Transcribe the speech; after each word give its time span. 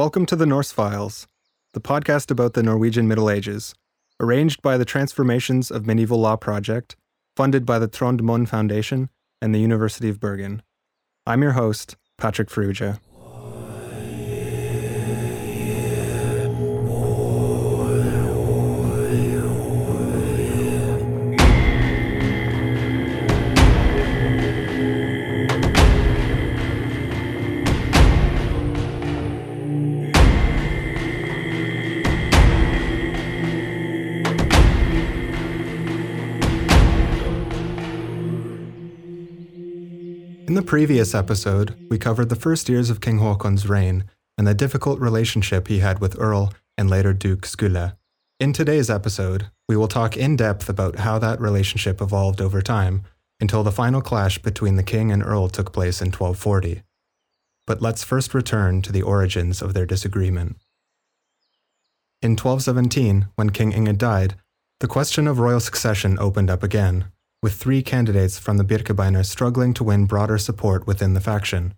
Welcome 0.00 0.24
to 0.26 0.36
the 0.36 0.46
Norse 0.46 0.72
Files, 0.72 1.28
the 1.74 1.80
podcast 1.82 2.30
about 2.30 2.54
the 2.54 2.62
Norwegian 2.62 3.06
Middle 3.06 3.28
Ages, 3.28 3.74
arranged 4.18 4.62
by 4.62 4.78
the 4.78 4.86
Transformations 4.86 5.70
of 5.70 5.84
Medieval 5.84 6.18
Law 6.18 6.36
Project, 6.36 6.96
funded 7.36 7.66
by 7.66 7.78
the 7.78 7.86
Trond 7.86 8.22
Mohn 8.22 8.46
Foundation 8.46 9.10
and 9.42 9.54
the 9.54 9.58
University 9.58 10.08
of 10.08 10.18
Bergen. 10.18 10.62
I'm 11.26 11.42
your 11.42 11.52
host, 11.52 11.96
Patrick 12.16 12.48
Ferrugia. 12.48 12.98
Previous 40.70 41.16
episode, 41.16 41.74
we 41.90 41.98
covered 41.98 42.28
the 42.28 42.36
first 42.36 42.68
years 42.68 42.90
of 42.90 43.00
King 43.00 43.18
Haakon's 43.18 43.68
reign 43.68 44.04
and 44.38 44.46
the 44.46 44.54
difficult 44.54 45.00
relationship 45.00 45.66
he 45.66 45.80
had 45.80 45.98
with 45.98 46.16
Earl 46.16 46.52
and 46.78 46.88
later 46.88 47.12
Duke 47.12 47.40
Skule. 47.40 47.96
In 48.38 48.52
today's 48.52 48.88
episode, 48.88 49.50
we 49.68 49.76
will 49.76 49.88
talk 49.88 50.16
in 50.16 50.36
depth 50.36 50.68
about 50.68 51.00
how 51.00 51.18
that 51.18 51.40
relationship 51.40 52.00
evolved 52.00 52.40
over 52.40 52.62
time 52.62 53.02
until 53.40 53.64
the 53.64 53.72
final 53.72 54.00
clash 54.00 54.38
between 54.38 54.76
the 54.76 54.84
king 54.84 55.10
and 55.10 55.24
earl 55.24 55.48
took 55.48 55.72
place 55.72 56.00
in 56.00 56.12
1240. 56.12 56.82
But 57.66 57.82
let's 57.82 58.04
first 58.04 58.32
return 58.32 58.80
to 58.82 58.92
the 58.92 59.02
origins 59.02 59.60
of 59.60 59.74
their 59.74 59.86
disagreement. 59.86 60.56
In 62.22 62.36
1217, 62.36 63.26
when 63.34 63.50
King 63.50 63.72
Inge 63.72 63.98
died, 63.98 64.36
the 64.78 64.86
question 64.86 65.26
of 65.26 65.40
royal 65.40 65.58
succession 65.58 66.16
opened 66.20 66.48
up 66.48 66.62
again, 66.62 67.06
with 67.42 67.54
three 67.54 67.82
candidates 67.82 68.38
from 68.38 68.58
the 68.58 68.64
Birkebeiner 68.64 69.24
struggling 69.24 69.72
to 69.74 69.84
win 69.84 70.04
broader 70.04 70.38
support 70.38 70.86
within 70.86 71.14
the 71.14 71.20
faction. 71.20 71.74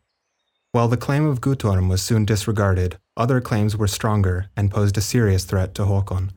While 0.72 0.88
the 0.88 0.96
claim 0.96 1.26
of 1.26 1.40
Guttorm 1.40 1.88
was 1.88 2.02
soon 2.02 2.24
disregarded, 2.24 2.96
other 3.16 3.40
claims 3.40 3.76
were 3.76 3.86
stronger 3.86 4.46
and 4.56 4.70
posed 4.70 4.96
a 4.96 5.02
serious 5.02 5.44
threat 5.44 5.74
to 5.74 5.82
Håkon. 5.82 6.30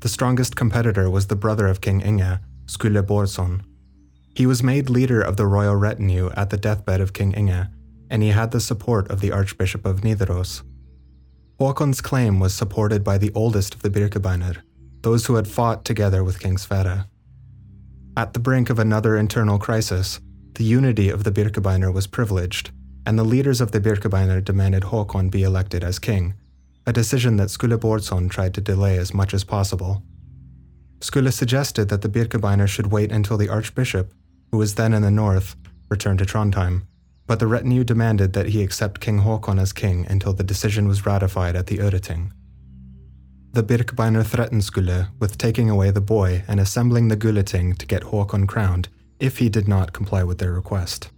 The 0.00 0.08
strongest 0.08 0.56
competitor 0.56 1.10
was 1.10 1.26
the 1.26 1.36
brother 1.36 1.66
of 1.68 1.82
King 1.82 2.00
Inge, 2.00 2.38
Skule 2.64 3.02
Bårdsson. 3.02 3.60
He 4.34 4.46
was 4.46 4.62
made 4.62 4.88
leader 4.88 5.20
of 5.20 5.36
the 5.36 5.46
royal 5.46 5.76
retinue 5.76 6.30
at 6.36 6.48
the 6.48 6.56
deathbed 6.56 7.02
of 7.02 7.12
King 7.12 7.34
Inge, 7.34 7.66
and 8.08 8.22
he 8.22 8.30
had 8.30 8.50
the 8.50 8.60
support 8.60 9.10
of 9.10 9.20
the 9.20 9.30
Archbishop 9.30 9.84
of 9.84 10.00
Nidaros. 10.00 10.62
Håkon's 11.60 12.00
claim 12.00 12.40
was 12.40 12.54
supported 12.54 13.04
by 13.04 13.18
the 13.18 13.30
oldest 13.34 13.74
of 13.74 13.82
the 13.82 13.90
Birkebeiner, 13.90 14.62
those 15.02 15.26
who 15.26 15.34
had 15.34 15.46
fought 15.46 15.84
together 15.84 16.24
with 16.24 16.40
King 16.40 16.56
Sverre. 16.56 17.09
At 18.16 18.32
the 18.32 18.40
brink 18.40 18.70
of 18.70 18.78
another 18.78 19.16
internal 19.16 19.58
crisis, 19.58 20.20
the 20.54 20.64
unity 20.64 21.10
of 21.10 21.22
the 21.22 21.30
Birkebeiner 21.30 21.92
was 21.92 22.08
privileged, 22.08 22.70
and 23.06 23.18
the 23.18 23.24
leaders 23.24 23.60
of 23.60 23.70
the 23.70 23.80
Birkebeiner 23.80 24.44
demanded 24.44 24.82
Håkon 24.84 25.30
be 25.30 25.42
elected 25.42 25.84
as 25.84 25.98
king, 25.98 26.34
a 26.86 26.92
decision 26.92 27.36
that 27.36 27.50
Skule 27.50 27.78
Bårdsson 27.78 28.28
tried 28.28 28.52
to 28.54 28.60
delay 28.60 28.98
as 28.98 29.14
much 29.14 29.32
as 29.32 29.44
possible. 29.44 30.02
Skule 31.00 31.32
suggested 31.32 31.88
that 31.88 32.02
the 32.02 32.08
Birkebeiner 32.08 32.68
should 32.68 32.88
wait 32.88 33.12
until 33.12 33.36
the 33.36 33.48
archbishop, 33.48 34.12
who 34.50 34.58
was 34.58 34.74
then 34.74 34.92
in 34.92 35.02
the 35.02 35.10
north, 35.10 35.56
returned 35.88 36.18
to 36.18 36.26
Trondheim, 36.26 36.82
but 37.26 37.38
the 37.38 37.46
retinue 37.46 37.84
demanded 37.84 38.32
that 38.32 38.48
he 38.48 38.62
accept 38.62 39.00
King 39.00 39.20
Håkon 39.20 39.60
as 39.60 39.72
king 39.72 40.04
until 40.08 40.32
the 40.32 40.42
decision 40.42 40.88
was 40.88 41.06
ratified 41.06 41.54
at 41.54 41.68
the 41.68 41.78
Øreting. 41.78 42.32
The 43.52 43.64
Birkebeiner 43.64 44.24
threatened 44.24 44.62
Skule 44.62 45.08
with 45.18 45.36
taking 45.36 45.68
away 45.68 45.90
the 45.90 46.00
boy 46.00 46.44
and 46.46 46.60
assembling 46.60 47.08
the 47.08 47.16
Gulating 47.16 47.76
to 47.78 47.86
get 47.86 48.04
Håkon 48.04 48.46
crowned 48.46 48.88
if 49.18 49.38
he 49.38 49.48
did 49.48 49.66
not 49.66 49.92
comply 49.92 50.22
with 50.22 50.38
their 50.38 50.52
request. 50.52 51.10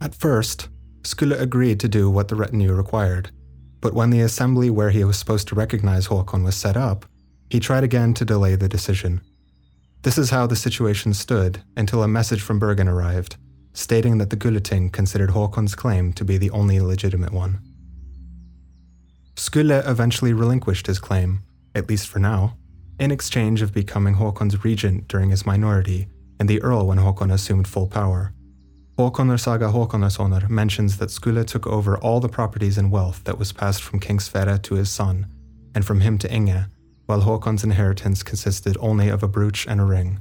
At 0.00 0.14
first, 0.14 0.68
Skule 1.02 1.38
agreed 1.38 1.78
to 1.80 1.88
do 1.88 2.08
what 2.08 2.28
the 2.28 2.36
retinue 2.36 2.72
required, 2.72 3.30
but 3.82 3.92
when 3.92 4.08
the 4.08 4.20
assembly 4.20 4.70
where 4.70 4.88
he 4.88 5.04
was 5.04 5.18
supposed 5.18 5.46
to 5.48 5.54
recognize 5.54 6.08
Håkon 6.08 6.42
was 6.42 6.56
set 6.56 6.76
up, 6.76 7.04
he 7.50 7.60
tried 7.60 7.84
again 7.84 8.14
to 8.14 8.24
delay 8.24 8.56
the 8.56 8.68
decision. 8.68 9.20
This 10.02 10.16
is 10.16 10.30
how 10.30 10.46
the 10.46 10.56
situation 10.56 11.12
stood 11.12 11.62
until 11.76 12.02
a 12.02 12.08
message 12.08 12.40
from 12.40 12.58
Bergen 12.58 12.88
arrived, 12.88 13.36
stating 13.74 14.16
that 14.18 14.30
the 14.30 14.36
Gulating 14.38 14.90
considered 14.90 15.30
Håkon's 15.30 15.74
claim 15.74 16.14
to 16.14 16.24
be 16.24 16.38
the 16.38 16.50
only 16.50 16.80
legitimate 16.80 17.32
one. 17.32 17.60
Skule 19.40 19.82
eventually 19.88 20.34
relinquished 20.34 20.86
his 20.86 20.98
claim, 20.98 21.40
at 21.74 21.88
least 21.88 22.08
for 22.08 22.18
now, 22.18 22.58
in 22.98 23.10
exchange 23.10 23.62
of 23.62 23.72
becoming 23.72 24.16
Håkon's 24.16 24.62
regent 24.64 25.08
during 25.08 25.30
his 25.30 25.46
minority 25.46 26.08
and 26.38 26.46
the 26.46 26.60
earl 26.60 26.86
when 26.86 26.98
Håkon 26.98 27.32
assumed 27.32 27.66
full 27.66 27.86
power. 27.86 28.34
Håkonar 28.98 29.40
Saga 29.40 29.68
Håkonarsonar 29.68 30.50
mentions 30.50 30.98
that 30.98 31.08
Skule 31.08 31.46
took 31.46 31.66
over 31.66 31.96
all 31.96 32.20
the 32.20 32.28
properties 32.28 32.76
and 32.76 32.92
wealth 32.92 33.24
that 33.24 33.38
was 33.38 33.50
passed 33.50 33.82
from 33.82 33.98
King 33.98 34.20
Sverre 34.20 34.58
to 34.58 34.74
his 34.74 34.90
son, 34.90 35.26
and 35.74 35.86
from 35.86 36.02
him 36.02 36.18
to 36.18 36.30
Inge, 36.30 36.66
while 37.06 37.22
Håkon's 37.22 37.64
inheritance 37.64 38.22
consisted 38.22 38.76
only 38.78 39.08
of 39.08 39.22
a 39.22 39.28
brooch 39.28 39.66
and 39.66 39.80
a 39.80 39.84
ring. 39.84 40.20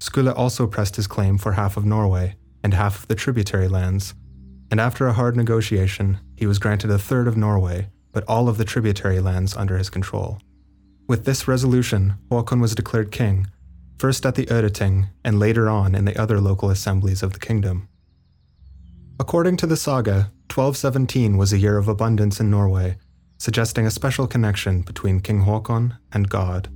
Skule 0.00 0.34
also 0.36 0.66
pressed 0.66 0.96
his 0.96 1.06
claim 1.06 1.38
for 1.38 1.52
half 1.52 1.78
of 1.78 1.86
Norway 1.86 2.36
and 2.62 2.74
half 2.74 2.98
of 2.98 3.08
the 3.08 3.14
tributary 3.14 3.68
lands, 3.68 4.12
and 4.70 4.78
after 4.78 5.06
a 5.06 5.14
hard 5.14 5.34
negotiation, 5.34 6.18
he 6.36 6.46
was 6.46 6.58
granted 6.58 6.90
a 6.90 6.98
third 6.98 7.26
of 7.26 7.38
Norway 7.38 7.88
but 8.12 8.24
all 8.28 8.48
of 8.48 8.58
the 8.58 8.64
tributary 8.64 9.20
lands 9.20 9.56
under 9.56 9.78
his 9.78 9.90
control. 9.90 10.38
With 11.08 11.24
this 11.24 11.48
resolution, 11.48 12.14
Håkon 12.30 12.60
was 12.60 12.74
declared 12.74 13.10
king, 13.10 13.48
first 13.98 14.24
at 14.24 14.34
the 14.34 14.46
Øreting 14.46 15.08
and 15.24 15.38
later 15.38 15.68
on 15.68 15.94
in 15.94 16.04
the 16.04 16.20
other 16.20 16.40
local 16.40 16.70
assemblies 16.70 17.22
of 17.22 17.32
the 17.32 17.38
kingdom. 17.38 17.88
According 19.18 19.56
to 19.58 19.66
the 19.66 19.76
saga, 19.76 20.32
1217 20.50 21.36
was 21.36 21.52
a 21.52 21.58
year 21.58 21.78
of 21.78 21.88
abundance 21.88 22.40
in 22.40 22.50
Norway, 22.50 22.96
suggesting 23.38 23.86
a 23.86 23.90
special 23.90 24.26
connection 24.26 24.82
between 24.82 25.20
King 25.20 25.42
Håkon 25.42 25.96
and 26.12 26.28
God. 26.28 26.68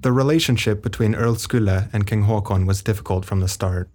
The 0.00 0.12
relationship 0.12 0.82
between 0.82 1.14
Earl 1.14 1.34
Skule 1.34 1.90
and 1.92 2.06
King 2.06 2.24
Håkon 2.24 2.66
was 2.66 2.82
difficult 2.82 3.24
from 3.24 3.40
the 3.40 3.48
start. 3.48 3.90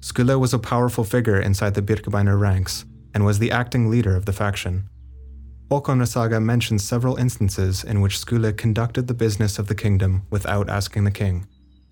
Skule 0.00 0.40
was 0.40 0.54
a 0.54 0.58
powerful 0.58 1.04
figure 1.04 1.38
inside 1.38 1.74
the 1.74 1.82
Birkebeiner 1.82 2.38
ranks, 2.40 2.86
and 3.16 3.24
was 3.24 3.38
the 3.38 3.50
acting 3.50 3.88
leader 3.88 4.14
of 4.14 4.26
the 4.26 4.32
faction. 4.32 4.90
Håkonar 5.70 6.06
Saga 6.06 6.38
mentions 6.38 6.84
several 6.84 7.16
instances 7.16 7.82
in 7.82 8.02
which 8.02 8.18
Skule 8.18 8.54
conducted 8.54 9.06
the 9.06 9.14
business 9.14 9.58
of 9.58 9.68
the 9.68 9.74
kingdom 9.74 10.26
without 10.28 10.68
asking 10.68 11.04
the 11.04 11.18
king, 11.22 11.46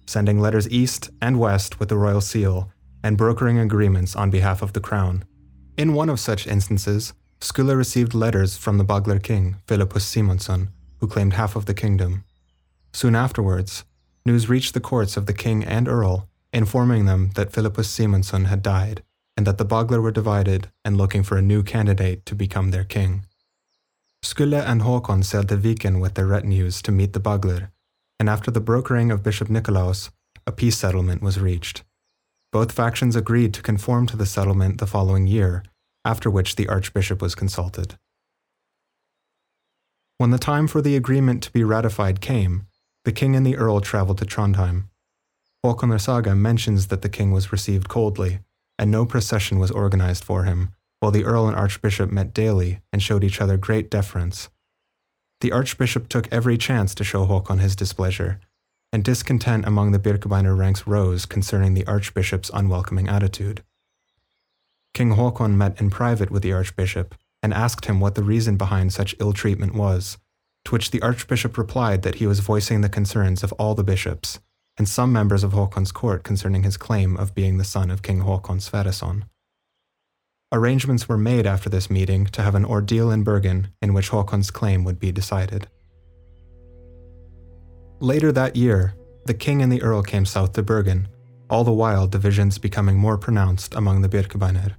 sending 0.07 0.39
letters 0.39 0.69
east 0.69 1.09
and 1.23 1.41
west 1.41 1.81
with 1.81 1.89
the 1.89 1.97
royal 1.97 2.21
seal, 2.21 2.71
and 3.03 3.17
brokering 3.17 3.59
agreements 3.59 4.15
on 4.15 4.29
behalf 4.29 4.61
of 4.61 4.75
the 4.75 4.83
crown. 4.83 5.25
In 5.79 5.95
one 5.95 6.11
of 6.11 6.21
such 6.21 6.47
instances, 6.47 7.15
Skule 7.41 7.75
received 7.75 8.13
letters 8.13 8.59
from 8.59 8.77
the 8.77 8.85
Bagler 8.85 9.23
king, 9.23 9.57
Philippus 9.67 10.05
Simonsson, 10.05 10.69
who 11.01 11.07
claimed 11.07 11.33
half 11.33 11.57
of 11.57 11.65
the 11.65 11.73
kingdom. 11.73 12.25
Soon 12.93 13.17
afterwards, 13.17 13.85
news 14.27 14.51
reached 14.51 14.75
the 14.75 14.89
courts 14.93 15.17
of 15.17 15.25
the 15.25 15.33
king 15.33 15.65
and 15.65 15.89
earl, 15.89 16.29
informing 16.53 17.07
them 17.07 17.31
that 17.35 17.55
Philippus 17.55 17.89
Simonsson 17.89 18.45
had 18.45 18.63
died 18.63 19.03
and 19.37 19.47
that 19.47 19.59
the 19.59 19.67
Bagler 19.67 20.03
were 20.03 20.11
divided 20.11 20.69
and 20.85 20.97
looking 20.97 21.23
for 21.23 21.37
a 21.37 21.43
new 21.43 21.63
candidate 21.63 22.25
to 22.27 22.35
become 22.35 22.71
their 22.71 22.85
king. 22.85 23.27
Skule 24.23 24.55
and 24.55 24.83
Håkon 24.83 25.25
sailed 25.25 25.49
to 25.49 25.57
Viken 25.57 26.01
with 26.01 26.15
their 26.15 26.27
retinues 26.27 26.81
to 26.83 26.93
meet 26.93 27.13
the 27.13 27.21
Bagler, 27.21 27.71
and 28.19 28.29
after 28.29 28.51
the 28.51 28.61
brokering 28.61 29.11
of 29.11 29.23
Bishop 29.23 29.49
Nikolaus, 29.49 30.11
a 30.47 30.53
peace 30.53 30.79
settlement 30.79 31.23
was 31.23 31.41
reached. 31.41 31.83
Both 32.53 32.73
factions 32.73 33.17
agreed 33.17 33.53
to 33.55 33.63
conform 33.63 34.07
to 34.07 34.17
the 34.17 34.27
settlement 34.27 34.79
the 34.79 34.87
following 34.87 35.27
year, 35.27 35.63
after 36.05 36.31
which 36.31 36.57
the 36.57 36.69
archbishop 36.69 37.21
was 37.21 37.35
consulted. 37.35 37.99
When 40.19 40.31
the 40.31 40.39
time 40.39 40.69
for 40.69 40.81
the 40.81 40.97
agreement 40.97 41.43
to 41.43 41.53
be 41.53 41.65
ratified 41.65 42.21
came, 42.21 42.67
the 43.05 43.13
king 43.13 43.35
and 43.35 43.45
the 43.45 43.57
earl 43.57 43.81
traveled 43.81 44.19
to 44.19 44.25
Trondheim. 44.25 44.85
Håkonar 45.65 46.01
Saga 46.01 46.35
mentions 46.35 46.87
that 46.87 47.03
the 47.03 47.09
king 47.09 47.33
was 47.33 47.53
received 47.53 47.89
coldly, 47.89 48.39
and 48.79 48.91
no 48.91 49.07
procession 49.07 49.59
was 49.59 49.71
organized 49.71 50.25
for 50.25 50.45
him, 50.45 50.71
while 51.01 51.11
the 51.11 51.25
earl 51.25 51.47
and 51.47 51.57
archbishop 51.57 52.11
met 52.11 52.35
daily 52.35 52.81
and 52.93 53.03
showed 53.03 53.25
each 53.25 53.41
other 53.41 53.57
great 53.57 53.91
deference. 53.91 54.49
The 55.41 55.53
archbishop 55.53 56.09
took 56.09 56.33
every 56.33 56.57
chance 56.57 56.95
to 56.95 57.05
show 57.05 57.27
Håkon 57.27 57.61
his 57.61 57.77
displeasure, 57.77 58.41
and 58.93 59.05
discontent 59.05 59.67
among 59.67 59.93
the 59.93 59.99
Birkebeiner 59.99 60.57
ranks 60.57 60.87
rose 60.87 61.27
concerning 61.27 61.75
the 61.75 61.87
archbishop's 61.87 62.51
unwelcoming 62.55 63.09
attitude. 63.09 63.63
King 64.95 65.17
Håkon 65.17 65.57
met 65.57 65.81
in 65.81 65.91
private 65.91 66.31
with 66.31 66.43
the 66.43 66.53
archbishop 66.53 67.15
and 67.43 67.53
asked 67.53 67.87
him 67.87 68.01
what 68.01 68.15
the 68.15 68.23
reason 68.23 68.57
behind 68.57 68.93
such 68.93 69.15
ill 69.21 69.33
treatment 69.33 69.75
was, 69.75 70.17
to 70.65 70.71
which 70.73 70.91
the 70.91 71.03
archbishop 71.03 71.59
replied 71.59 72.03
that 72.03 72.15
he 72.17 72.27
was 72.27 72.41
voicing 72.41 72.81
the 72.81 72.89
concerns 72.89 73.43
of 73.43 73.53
all 73.55 73.75
the 73.75 73.85
bishops 73.85 74.39
and 74.77 74.89
some 74.89 75.13
members 75.13 75.45
of 75.45 75.53
Håkon's 75.53 75.93
court 75.93 76.25
concerning 76.25 76.63
his 76.63 76.77
claim 76.77 77.17
of 77.17 77.35
being 77.35 77.59
the 77.59 77.65
son 77.65 77.91
of 77.91 78.03
King 78.03 78.21
Håkon 78.21 78.61
Sverreson. 78.61 79.23
Arrangements 80.53 81.09
were 81.09 81.19
made 81.19 81.47
after 81.47 81.69
this 81.69 81.91
meeting 81.91 82.27
to 82.27 82.43
have 82.43 82.55
an 82.55 82.65
ordeal 82.65 83.11
in 83.11 83.25
Bergen 83.25 83.69
in 83.83 83.93
which 83.95 84.11
Håkon's 84.11 84.51
claim 84.51 84.85
would 84.85 84.99
be 84.99 85.13
decided. 85.13 85.69
Later 88.01 88.33
that 88.33 88.57
year, 88.57 88.95
the 89.27 89.35
king 89.35 89.63
and 89.63 89.73
the 89.73 89.83
earl 89.83 90.03
came 90.03 90.27
south 90.27 90.53
to 90.53 90.63
Bergen, 90.63 91.09
all 91.49 91.65
the 91.65 91.73
while 91.73 92.07
divisions 92.07 92.59
becoming 92.59 92.97
more 92.97 93.17
pronounced 93.17 93.75
among 93.75 94.03
the 94.03 94.09
Birkebeiner. 94.09 94.75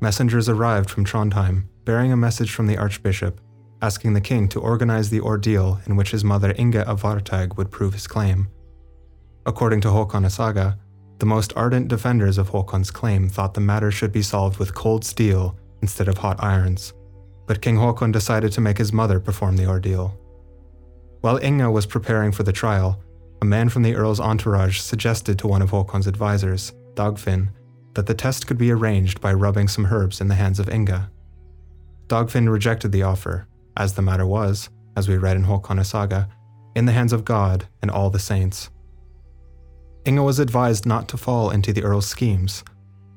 Messengers 0.00 0.48
arrived 0.48 0.90
from 0.90 1.04
Trondheim 1.04 1.68
bearing 1.84 2.12
a 2.12 2.16
message 2.16 2.52
from 2.52 2.66
the 2.66 2.76
archbishop 2.76 3.40
asking 3.82 4.14
the 4.14 4.20
king 4.20 4.48
to 4.48 4.60
organize 4.60 5.10
the 5.10 5.20
ordeal 5.20 5.80
in 5.86 5.96
which 5.96 6.12
his 6.12 6.22
mother 6.22 6.54
Inga 6.56 6.88
of 6.88 7.02
Varteig 7.02 7.56
would 7.56 7.70
prove 7.70 7.92
his 7.94 8.06
claim. 8.06 8.48
According 9.44 9.80
to 9.82 9.88
Håkon 9.88 10.30
Saga, 10.30 10.78
the 11.18 11.26
most 11.26 11.52
ardent 11.56 11.88
defenders 11.88 12.38
of 12.38 12.50
Håkon's 12.50 12.90
claim 12.90 13.28
thought 13.28 13.54
the 13.54 13.60
matter 13.60 13.90
should 13.90 14.12
be 14.12 14.22
solved 14.22 14.58
with 14.58 14.74
cold 14.74 15.04
steel 15.04 15.56
instead 15.82 16.08
of 16.08 16.18
hot 16.18 16.42
irons, 16.42 16.92
but 17.46 17.62
King 17.62 17.76
Håkon 17.76 18.12
decided 18.12 18.52
to 18.52 18.60
make 18.60 18.78
his 18.78 18.92
mother 18.92 19.20
perform 19.20 19.56
the 19.56 19.66
ordeal. 19.66 20.18
While 21.20 21.38
Inga 21.38 21.70
was 21.70 21.86
preparing 21.86 22.32
for 22.32 22.42
the 22.42 22.52
trial, 22.52 23.00
a 23.40 23.44
man 23.44 23.68
from 23.68 23.82
the 23.82 23.94
Earl's 23.94 24.20
entourage 24.20 24.80
suggested 24.80 25.38
to 25.38 25.48
one 25.48 25.62
of 25.62 25.70
Håkon's 25.70 26.06
advisors, 26.06 26.72
Dagfinn, 26.94 27.48
that 27.94 28.06
the 28.06 28.14
test 28.14 28.46
could 28.46 28.58
be 28.58 28.70
arranged 28.72 29.20
by 29.20 29.32
rubbing 29.32 29.68
some 29.68 29.86
herbs 29.86 30.20
in 30.20 30.26
the 30.28 30.34
hands 30.34 30.58
of 30.58 30.68
Inga. 30.68 31.10
Dagfinn 32.08 32.50
rejected 32.50 32.90
the 32.90 33.04
offer, 33.04 33.46
as 33.76 33.94
the 33.94 34.02
matter 34.02 34.26
was, 34.26 34.70
as 34.96 35.08
we 35.08 35.16
read 35.16 35.36
in 35.36 35.44
Håkon 35.44 35.84
Saga, 35.84 36.28
in 36.74 36.86
the 36.86 36.92
hands 36.92 37.12
of 37.12 37.24
God 37.24 37.68
and 37.80 37.90
all 37.90 38.10
the 38.10 38.18
saints. 38.18 38.70
Inga 40.06 40.22
was 40.22 40.40
advised 40.40 40.84
not 40.84 41.08
to 41.08 41.16
fall 41.16 41.50
into 41.50 41.72
the 41.72 41.84
Earl's 41.84 42.08
schemes, 42.08 42.64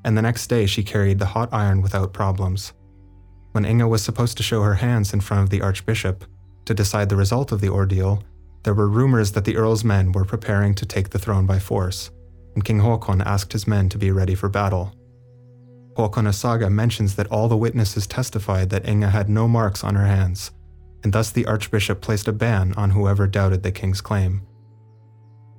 and 0.04 0.16
the 0.16 0.22
next 0.22 0.48
day 0.48 0.68
she 0.68 0.84
carried 0.84 1.18
the 1.18 1.26
hot 1.26 1.50
iron 1.52 1.82
without 1.82 2.14
problems. 2.14 2.74
When 3.54 3.66
Inga 3.66 3.88
was 3.88 4.04
supposed 4.04 4.38
to 4.38 4.44
show 4.44 4.62
her 4.62 4.76
hands 4.76 5.14
in 5.14 5.22
front 5.22 5.44
of 5.44 5.50
the 5.50 5.62
Archbishop 5.62 6.26
to 6.66 6.74
decide 6.74 7.10
the 7.10 7.16
result 7.16 7.52
of 7.52 7.62
the 7.62 7.70
ordeal, 7.70 8.24
there 8.64 8.74
were 8.74 8.88
rumors 8.88 9.32
that 9.32 9.46
the 9.46 9.58
Earl's 9.58 9.84
men 9.84 10.12
were 10.12 10.26
preparing 10.26 10.76
to 10.76 10.86
take 10.86 11.10
the 11.10 11.20
throne 11.20 11.46
by 11.46 11.58
force, 11.58 12.12
and 12.54 12.64
King 12.64 12.80
Håkon 12.80 13.26
asked 13.26 13.54
his 13.54 13.68
men 13.68 13.90
to 13.90 13.98
be 13.98 14.12
ready 14.12 14.36
for 14.36 14.50
battle. 14.50 14.94
Håkon 15.98 16.32
Saga 16.34 16.70
mentions 16.70 17.16
that 17.16 17.28
all 17.28 17.48
the 17.48 17.58
witnesses 17.58 18.06
testified 18.06 18.70
that 18.70 18.88
Inga 18.88 19.10
had 19.10 19.30
no 19.30 19.48
marks 19.48 19.84
on 19.84 19.96
her 19.96 20.06
hands, 20.06 20.52
and 21.04 21.14
thus 21.14 21.32
the 21.32 21.46
archbishop 21.46 22.02
placed 22.02 22.28
a 22.28 22.34
ban 22.34 22.74
on 22.76 22.92
whoever 22.92 23.26
doubted 23.26 23.64
the 23.64 23.72
king's 23.72 24.02
claim. 24.02 24.42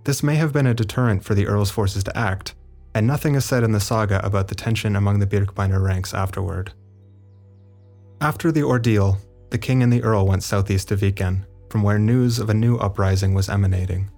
This 0.06 0.22
may 0.22 0.36
have 0.36 0.52
been 0.52 0.68
a 0.68 0.72
deterrent 0.72 1.24
for 1.24 1.34
the 1.34 1.48
earl's 1.48 1.72
forces 1.72 2.04
to 2.04 2.16
act, 2.16 2.54
and 2.94 3.08
nothing 3.08 3.34
is 3.34 3.44
said 3.44 3.64
in 3.64 3.72
the 3.72 3.80
saga 3.80 4.24
about 4.24 4.46
the 4.46 4.54
tension 4.54 4.94
among 4.94 5.18
the 5.18 5.26
Birkebeiner 5.26 5.82
ranks 5.82 6.14
afterward. 6.14 6.72
After 8.20 8.52
the 8.52 8.62
ordeal, 8.62 9.18
the 9.50 9.58
king 9.58 9.82
and 9.82 9.92
the 9.92 10.04
earl 10.04 10.24
went 10.24 10.44
southeast 10.44 10.88
to 10.88 10.96
Viken, 10.96 11.44
from 11.70 11.82
where 11.82 11.98
news 11.98 12.38
of 12.38 12.48
a 12.48 12.54
new 12.54 12.76
uprising 12.76 13.34
was 13.34 13.48
emanating. 13.48 14.08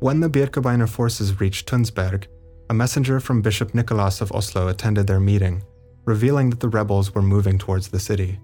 When 0.00 0.18
the 0.18 0.28
Birkebeiner 0.28 0.88
forces 0.88 1.38
reached 1.38 1.68
Tunsberg, 1.68 2.26
a 2.68 2.74
messenger 2.74 3.20
from 3.20 3.42
Bishop 3.42 3.72
Nicholas 3.72 4.20
of 4.20 4.32
Oslo 4.32 4.66
attended 4.66 5.06
their 5.06 5.20
meeting, 5.20 5.62
revealing 6.04 6.50
that 6.50 6.58
the 6.58 6.68
rebels 6.68 7.14
were 7.14 7.22
moving 7.22 7.58
towards 7.58 7.86
the 7.86 8.00
city. 8.00 8.40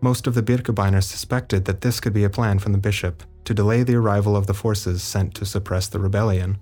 Most 0.00 0.28
of 0.28 0.34
the 0.34 0.44
Birkebeiners 0.44 1.08
suspected 1.08 1.64
that 1.64 1.80
this 1.80 1.98
could 1.98 2.12
be 2.12 2.22
a 2.22 2.30
plan 2.30 2.60
from 2.60 2.70
the 2.70 2.78
bishop 2.78 3.24
to 3.44 3.54
delay 3.54 3.82
the 3.82 3.96
arrival 3.96 4.36
of 4.36 4.46
the 4.46 4.54
forces 4.54 5.02
sent 5.02 5.34
to 5.34 5.46
suppress 5.46 5.88
the 5.88 5.98
rebellion. 5.98 6.58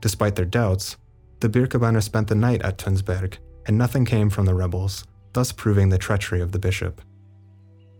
Despite 0.00 0.36
their 0.36 0.44
doubts, 0.44 0.96
the 1.40 1.48
Birkebeiner 1.48 2.02
spent 2.02 2.28
the 2.28 2.34
night 2.34 2.62
at 2.62 2.78
Tunsberg, 2.78 3.38
and 3.66 3.78
nothing 3.78 4.04
came 4.04 4.30
from 4.30 4.46
the 4.46 4.54
rebels, 4.54 5.04
thus 5.32 5.52
proving 5.52 5.88
the 5.88 5.98
treachery 5.98 6.40
of 6.40 6.52
the 6.52 6.58
bishop. 6.58 7.00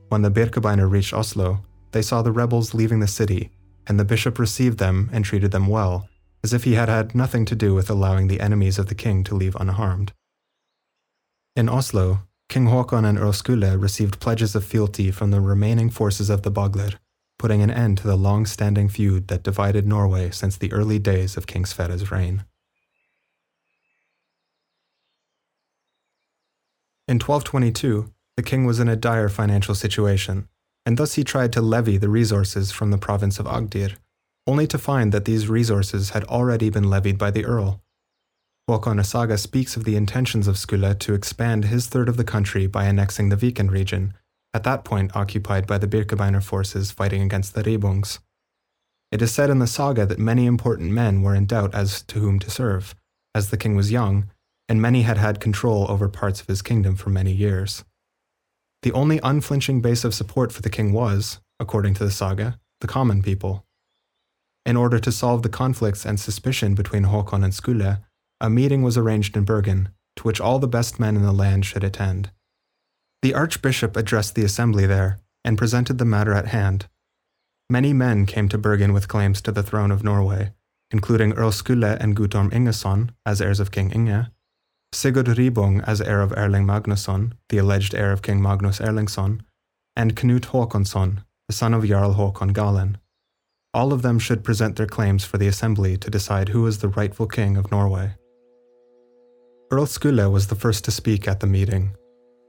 When 0.08 0.22
the 0.22 0.30
Birkebeiner 0.30 0.90
reached 0.90 1.12
Oslo, 1.12 1.64
they 1.92 2.02
saw 2.02 2.22
the 2.22 2.32
rebels 2.32 2.74
leaving 2.74 3.00
the 3.00 3.06
city, 3.06 3.50
and 3.86 3.98
the 3.98 4.04
bishop 4.04 4.38
received 4.38 4.78
them 4.78 5.10
and 5.12 5.24
treated 5.24 5.50
them 5.50 5.66
well, 5.66 6.08
as 6.42 6.52
if 6.52 6.64
he 6.64 6.74
had 6.74 6.88
had 6.88 7.14
nothing 7.14 7.44
to 7.44 7.54
do 7.54 7.74
with 7.74 7.90
allowing 7.90 8.28
the 8.28 8.40
enemies 8.40 8.78
of 8.78 8.86
the 8.86 8.94
king 8.94 9.24
to 9.24 9.34
leave 9.34 9.56
unharmed. 9.60 10.12
In 11.56 11.68
Oslo, 11.68 12.20
King 12.48 12.66
Håkon 12.66 13.04
and 13.04 13.18
Earl 13.18 13.32
Skule 13.32 13.80
received 13.80 14.20
pledges 14.20 14.54
of 14.54 14.64
fealty 14.64 15.10
from 15.10 15.30
the 15.30 15.40
remaining 15.40 15.90
forces 15.90 16.30
of 16.30 16.42
the 16.42 16.50
Bagler, 16.50 16.94
putting 17.40 17.62
an 17.62 17.70
end 17.70 17.98
to 17.98 18.06
the 18.06 18.16
long 18.16 18.46
standing 18.46 18.88
feud 18.88 19.26
that 19.26 19.42
divided 19.42 19.86
Norway 19.86 20.30
since 20.30 20.56
the 20.56 20.72
early 20.72 20.98
days 21.00 21.36
of 21.36 21.48
King 21.48 21.64
Sverre's 21.64 22.12
reign. 22.12 22.44
In 27.08 27.16
1222, 27.16 28.12
the 28.36 28.42
king 28.44 28.66
was 28.66 28.78
in 28.78 28.88
a 28.88 28.94
dire 28.94 29.28
financial 29.28 29.74
situation 29.74 30.46
and 30.86 30.96
thus 30.96 31.14
he 31.14 31.24
tried 31.24 31.52
to 31.52 31.60
levy 31.60 31.96
the 31.96 32.08
resources 32.08 32.72
from 32.72 32.90
the 32.90 32.98
province 32.98 33.38
of 33.38 33.46
Agdir, 33.46 33.96
only 34.46 34.66
to 34.66 34.78
find 34.78 35.12
that 35.12 35.24
these 35.24 35.48
resources 35.48 36.10
had 36.10 36.24
already 36.24 36.70
been 36.70 36.88
levied 36.88 37.18
by 37.18 37.30
the 37.30 37.44
earl. 37.44 37.82
Håkon 38.68 39.04
Saga 39.04 39.36
speaks 39.36 39.76
of 39.76 39.84
the 39.84 39.96
intentions 39.96 40.46
of 40.46 40.56
Skule 40.56 40.98
to 40.98 41.14
expand 41.14 41.66
his 41.66 41.86
third 41.86 42.08
of 42.08 42.16
the 42.16 42.24
country 42.24 42.66
by 42.66 42.84
annexing 42.84 43.28
the 43.28 43.36
Viken 43.36 43.70
region, 43.70 44.14
at 44.52 44.64
that 44.64 44.84
point 44.84 45.14
occupied 45.14 45.66
by 45.66 45.78
the 45.78 45.86
Birkebeiner 45.86 46.42
forces 46.42 46.90
fighting 46.90 47.22
against 47.22 47.54
the 47.54 47.62
Ribbungs. 47.62 48.18
It 49.12 49.22
is 49.22 49.32
said 49.32 49.50
in 49.50 49.58
the 49.58 49.66
saga 49.66 50.06
that 50.06 50.18
many 50.18 50.46
important 50.46 50.92
men 50.92 51.22
were 51.22 51.34
in 51.34 51.46
doubt 51.46 51.74
as 51.74 52.02
to 52.02 52.20
whom 52.20 52.38
to 52.40 52.50
serve, 52.50 52.94
as 53.34 53.50
the 53.50 53.56
king 53.56 53.76
was 53.76 53.90
young, 53.90 54.30
and 54.68 54.80
many 54.80 55.02
had 55.02 55.18
had 55.18 55.40
control 55.40 55.90
over 55.90 56.08
parts 56.08 56.40
of 56.40 56.46
his 56.46 56.62
kingdom 56.62 56.94
for 56.94 57.10
many 57.10 57.32
years. 57.32 57.84
The 58.82 58.92
only 58.92 59.20
unflinching 59.22 59.80
base 59.80 60.04
of 60.04 60.14
support 60.14 60.52
for 60.52 60.62
the 60.62 60.70
king 60.70 60.92
was, 60.92 61.40
according 61.58 61.94
to 61.94 62.04
the 62.04 62.10
saga, 62.10 62.58
the 62.80 62.86
common 62.86 63.22
people. 63.22 63.64
In 64.64 64.76
order 64.76 64.98
to 65.00 65.12
solve 65.12 65.42
the 65.42 65.48
conflicts 65.48 66.06
and 66.06 66.20
suspicion 66.20 66.74
between 66.74 67.04
Håkon 67.04 67.44
and 67.44 67.52
Skule, 67.52 67.98
a 68.40 68.50
meeting 68.50 68.82
was 68.82 68.96
arranged 68.96 69.36
in 69.36 69.44
Bergen, 69.44 69.90
to 70.16 70.22
which 70.22 70.40
all 70.40 70.58
the 70.58 70.68
best 70.68 71.00
men 71.00 71.16
in 71.16 71.22
the 71.22 71.32
land 71.32 71.66
should 71.66 71.84
attend. 71.84 72.30
The 73.22 73.34
archbishop 73.34 73.96
addressed 73.96 74.34
the 74.34 74.44
assembly 74.44 74.86
there 74.86 75.18
and 75.44 75.58
presented 75.58 75.98
the 75.98 76.04
matter 76.04 76.32
at 76.32 76.48
hand. 76.48 76.86
Many 77.68 77.92
men 77.92 78.26
came 78.26 78.48
to 78.48 78.58
Bergen 78.58 78.92
with 78.92 79.08
claims 79.08 79.40
to 79.42 79.52
the 79.52 79.62
throne 79.62 79.90
of 79.90 80.02
Norway, 80.02 80.52
including 80.90 81.34
Earl 81.34 81.52
Skule 81.52 81.96
and 82.00 82.16
Guttorm 82.16 82.50
Ingesson 82.50 83.10
as 83.26 83.40
heirs 83.40 83.60
of 83.60 83.70
King 83.70 83.90
Inge, 83.90 84.26
Sigurd 84.92 85.26
Ribbung 85.26 85.84
as 85.86 86.00
heir 86.00 86.20
of 86.20 86.32
Erling 86.36 86.66
Magnusson, 86.66 87.34
the 87.48 87.58
alleged 87.58 87.94
heir 87.94 88.10
of 88.10 88.22
King 88.22 88.42
Magnus 88.42 88.80
Erlingsson, 88.80 89.40
and 89.94 90.16
Knut 90.16 90.46
Håkonsson, 90.46 91.22
the 91.46 91.54
son 91.54 91.74
of 91.74 91.86
Jarl 91.86 92.14
Håkon 92.14 92.52
Galen. 92.52 92.98
All 93.72 93.92
of 93.92 94.02
them 94.02 94.18
should 94.18 94.42
present 94.42 94.76
their 94.76 94.86
claims 94.86 95.24
for 95.24 95.38
the 95.38 95.46
assembly 95.46 95.96
to 95.98 96.10
decide 96.10 96.48
who 96.48 96.66
is 96.66 96.78
the 96.78 96.88
rightful 96.88 97.28
king 97.28 97.56
of 97.56 97.70
Norway. 97.70 98.14
Earl 99.70 99.86
Skule 99.86 100.32
was 100.32 100.48
the 100.48 100.56
first 100.56 100.84
to 100.86 100.90
speak 100.90 101.28
at 101.28 101.38
the 101.38 101.46
meeting. 101.46 101.94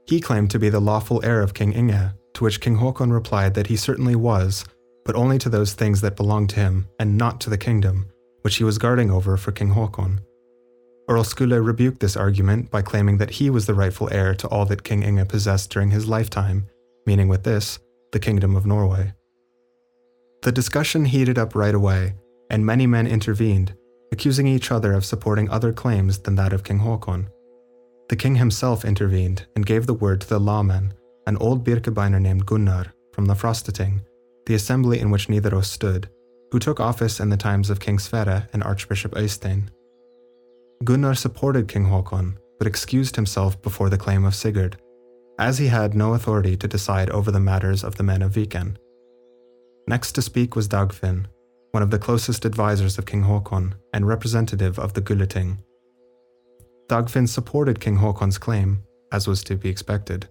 He 0.06 0.20
claimed 0.20 0.50
to 0.50 0.58
be 0.58 0.68
the 0.68 0.80
lawful 0.80 1.24
heir 1.24 1.42
of 1.42 1.54
King 1.54 1.72
Inge, 1.72 2.10
to 2.34 2.44
which 2.44 2.60
King 2.60 2.76
Håkon 2.76 3.12
replied 3.12 3.54
that 3.54 3.68
he 3.68 3.76
certainly 3.76 4.16
was, 4.16 4.64
but 5.04 5.14
only 5.14 5.38
to 5.38 5.48
those 5.48 5.74
things 5.74 6.00
that 6.00 6.16
belonged 6.16 6.50
to 6.50 6.56
him, 6.56 6.88
and 6.98 7.16
not 7.18 7.40
to 7.40 7.50
the 7.50 7.58
kingdom, 7.58 8.06
which 8.42 8.56
he 8.56 8.64
was 8.64 8.78
guarding 8.78 9.10
over 9.10 9.36
for 9.36 9.52
King 9.52 9.70
Håkon. 9.74 10.20
Earl 11.08 11.24
Skule 11.24 11.64
rebuked 11.64 12.00
this 12.00 12.16
argument 12.16 12.70
by 12.70 12.82
claiming 12.82 13.18
that 13.18 13.30
he 13.30 13.50
was 13.50 13.66
the 13.66 13.74
rightful 13.74 14.08
heir 14.12 14.34
to 14.36 14.48
all 14.48 14.64
that 14.66 14.84
King 14.84 15.02
Inge 15.02 15.28
possessed 15.28 15.70
during 15.70 15.90
his 15.90 16.06
lifetime, 16.06 16.68
meaning 17.06 17.28
with 17.28 17.42
this, 17.42 17.78
the 18.12 18.20
Kingdom 18.20 18.54
of 18.54 18.66
Norway. 18.66 19.12
The 20.42 20.52
discussion 20.52 21.04
heated 21.04 21.38
up 21.38 21.54
right 21.54 21.74
away, 21.74 22.14
and 22.50 22.64
many 22.66 22.86
men 22.86 23.06
intervened, 23.06 23.74
accusing 24.12 24.46
each 24.46 24.70
other 24.70 24.92
of 24.92 25.04
supporting 25.04 25.50
other 25.50 25.72
claims 25.72 26.18
than 26.18 26.36
that 26.36 26.52
of 26.52 26.64
King 26.64 26.80
Håkon. 26.80 27.28
The 28.12 28.16
king 28.16 28.34
himself 28.34 28.84
intervened 28.84 29.46
and 29.56 29.64
gave 29.64 29.86
the 29.86 29.94
word 29.94 30.20
to 30.20 30.28
the 30.28 30.38
lawman, 30.38 30.92
an 31.26 31.38
old 31.38 31.64
Birkebeiner 31.64 32.20
named 32.20 32.44
Gunnar 32.44 32.92
from 33.14 33.24
the 33.24 33.32
Frostating, 33.32 34.02
the 34.44 34.52
assembly 34.52 35.00
in 35.00 35.10
which 35.10 35.28
Nidaros 35.28 35.64
stood, 35.64 36.10
who 36.50 36.58
took 36.58 36.78
office 36.78 37.20
in 37.20 37.30
the 37.30 37.38
times 37.38 37.70
of 37.70 37.80
King 37.80 37.98
Sverre 37.98 38.46
and 38.52 38.62
Archbishop 38.62 39.12
Eystein. 39.12 39.70
Gunnar 40.84 41.14
supported 41.14 41.68
King 41.68 41.86
Håkon, 41.86 42.36
but 42.58 42.68
excused 42.68 43.16
himself 43.16 43.62
before 43.62 43.88
the 43.88 43.96
claim 43.96 44.26
of 44.26 44.34
Sigurd, 44.34 44.76
as 45.38 45.56
he 45.56 45.68
had 45.68 45.94
no 45.94 46.12
authority 46.12 46.54
to 46.58 46.68
decide 46.68 47.08
over 47.08 47.30
the 47.30 47.40
matters 47.40 47.82
of 47.82 47.94
the 47.94 48.04
men 48.04 48.20
of 48.20 48.32
Viken. 48.32 48.76
Next 49.88 50.12
to 50.12 50.20
speak 50.20 50.54
was 50.54 50.68
Dagfinn, 50.68 51.28
one 51.70 51.82
of 51.82 51.90
the 51.90 51.98
closest 51.98 52.44
advisors 52.44 52.98
of 52.98 53.06
King 53.06 53.22
Håkon 53.22 53.72
and 53.94 54.06
representative 54.06 54.78
of 54.78 54.92
the 54.92 55.00
Gulating. 55.00 55.56
Dagfinn 56.92 57.26
supported 57.26 57.80
King 57.80 57.96
Håkon's 57.96 58.36
claim, 58.36 58.82
as 59.12 59.26
was 59.26 59.42
to 59.44 59.56
be 59.56 59.70
expected. 59.70 60.28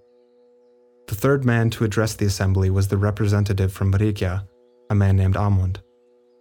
The 1.08 1.16
third 1.16 1.44
man 1.44 1.72
to 1.72 1.84
address 1.84 2.14
the 2.14 2.28
assembly 2.28 2.70
was 2.70 2.88
the 2.88 2.98
representative 2.98 3.74
from 3.74 3.92
Rigia, 3.92 4.48
a 4.92 4.94
man 4.94 5.16
named 5.16 5.34
Amund. 5.34 5.78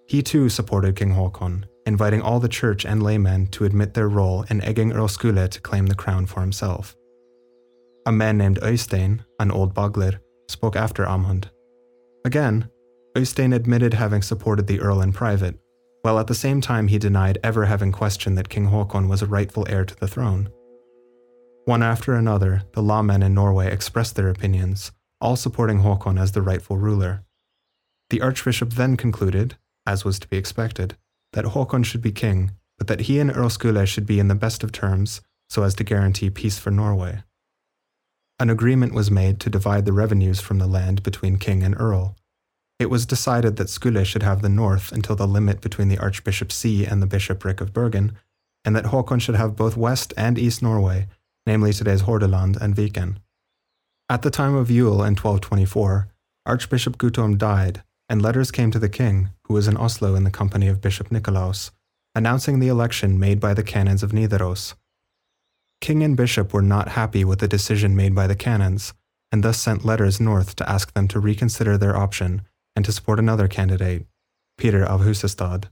He 0.06 0.22
too 0.22 0.50
supported 0.50 0.94
King 0.94 1.14
Håkon 1.14 1.64
inviting 1.86 2.20
all 2.20 2.38
the 2.38 2.50
church 2.50 2.84
and 2.84 3.02
laymen 3.02 3.46
to 3.46 3.64
admit 3.64 3.94
their 3.94 4.10
role 4.10 4.44
in 4.50 4.60
egging 4.60 4.92
Earl 4.92 5.08
Skule 5.08 5.48
to 5.48 5.60
claim 5.62 5.86
the 5.86 5.94
crown 5.94 6.26
for 6.26 6.42
himself. 6.42 6.94
A 8.04 8.12
man 8.12 8.36
named 8.36 8.60
Øystein, 8.60 9.20
an 9.38 9.50
old 9.50 9.74
Bagler, 9.74 10.18
spoke 10.48 10.76
after 10.76 11.06
Amund. 11.06 11.46
Again, 12.26 12.68
Øystein 13.16 13.54
admitted 13.54 13.94
having 13.94 14.20
supported 14.20 14.66
the 14.66 14.80
Earl 14.80 15.00
in 15.00 15.14
private, 15.14 15.54
while 16.02 16.18
at 16.18 16.26
the 16.26 16.34
same 16.34 16.60
time 16.60 16.88
he 16.88 16.98
denied 16.98 17.38
ever 17.42 17.66
having 17.66 17.92
questioned 17.92 18.36
that 18.38 18.48
King 18.48 18.66
Haakon 18.66 19.08
was 19.08 19.22
a 19.22 19.26
rightful 19.26 19.66
heir 19.68 19.84
to 19.84 19.96
the 19.96 20.08
throne. 20.08 20.48
One 21.64 21.82
after 21.82 22.14
another, 22.14 22.62
the 22.72 22.82
lawmen 22.82 23.22
in 23.22 23.34
Norway 23.34 23.70
expressed 23.70 24.16
their 24.16 24.30
opinions, 24.30 24.92
all 25.20 25.36
supporting 25.36 25.80
Haakon 25.80 26.18
as 26.18 26.32
the 26.32 26.42
rightful 26.42 26.78
ruler. 26.78 27.22
The 28.08 28.22
archbishop 28.22 28.70
then 28.70 28.96
concluded, 28.96 29.56
as 29.86 30.04
was 30.04 30.18
to 30.20 30.28
be 30.28 30.36
expected, 30.36 30.96
that 31.32 31.46
Haakon 31.46 31.84
should 31.84 32.02
be 32.02 32.12
king, 32.12 32.52
but 32.78 32.86
that 32.88 33.02
he 33.02 33.20
and 33.20 33.30
Earl 33.30 33.50
Skule 33.50 33.86
should 33.86 34.06
be 34.06 34.18
in 34.18 34.28
the 34.28 34.34
best 34.34 34.64
of 34.64 34.72
terms 34.72 35.20
so 35.48 35.62
as 35.62 35.74
to 35.74 35.84
guarantee 35.84 36.30
peace 36.30 36.58
for 36.58 36.70
Norway. 36.70 37.22
An 38.38 38.48
agreement 38.48 38.94
was 38.94 39.10
made 39.10 39.38
to 39.40 39.50
divide 39.50 39.84
the 39.84 39.92
revenues 39.92 40.40
from 40.40 40.58
the 40.58 40.66
land 40.66 41.02
between 41.02 41.36
king 41.36 41.62
and 41.62 41.78
earl. 41.78 42.16
It 42.80 42.88
was 42.88 43.04
decided 43.04 43.56
that 43.56 43.68
Skule 43.68 44.06
should 44.06 44.22
have 44.22 44.40
the 44.40 44.48
north 44.48 44.90
until 44.90 45.14
the 45.14 45.28
limit 45.28 45.60
between 45.60 45.88
the 45.88 45.98
archbishop's 45.98 46.54
See 46.54 46.86
and 46.86 47.02
the 47.02 47.06
bishopric 47.06 47.60
of 47.60 47.74
Bergen, 47.74 48.16
and 48.64 48.74
that 48.74 48.86
Haakon 48.86 49.20
should 49.20 49.34
have 49.34 49.54
both 49.54 49.76
West 49.76 50.14
and 50.16 50.38
East 50.38 50.62
Norway, 50.62 51.06
namely 51.44 51.74
today's 51.74 52.04
Hordaland 52.04 52.56
and 52.58 52.74
Viken. 52.74 53.16
At 54.08 54.22
the 54.22 54.30
time 54.30 54.54
of 54.54 54.70
Yule 54.70 55.04
in 55.04 55.14
1224, 55.14 56.08
Archbishop 56.46 56.96
Guttorm 56.96 57.36
died, 57.36 57.82
and 58.08 58.22
letters 58.22 58.50
came 58.50 58.70
to 58.70 58.78
the 58.78 58.88
king, 58.88 59.28
who 59.44 59.52
was 59.52 59.68
in 59.68 59.76
Oslo 59.76 60.14
in 60.14 60.24
the 60.24 60.30
company 60.30 60.66
of 60.66 60.80
Bishop 60.80 61.12
Nicolaus, 61.12 61.72
announcing 62.14 62.60
the 62.60 62.68
election 62.68 63.20
made 63.20 63.40
by 63.40 63.52
the 63.52 63.62
canons 63.62 64.02
of 64.02 64.12
Nidaros. 64.12 64.72
King 65.82 66.02
and 66.02 66.16
bishop 66.16 66.54
were 66.54 66.62
not 66.62 66.88
happy 66.88 67.26
with 67.26 67.40
the 67.40 67.48
decision 67.48 67.94
made 67.94 68.14
by 68.14 68.26
the 68.26 68.34
canons, 68.34 68.94
and 69.30 69.44
thus 69.44 69.60
sent 69.60 69.84
letters 69.84 70.18
north 70.18 70.56
to 70.56 70.68
ask 70.68 70.94
them 70.94 71.06
to 71.08 71.20
reconsider 71.20 71.76
their 71.76 71.94
option 71.94 72.40
and 72.74 72.84
to 72.84 72.92
support 72.92 73.18
another 73.18 73.48
candidate, 73.48 74.06
Peter 74.58 74.84
of 74.84 75.00
Husestad. 75.00 75.64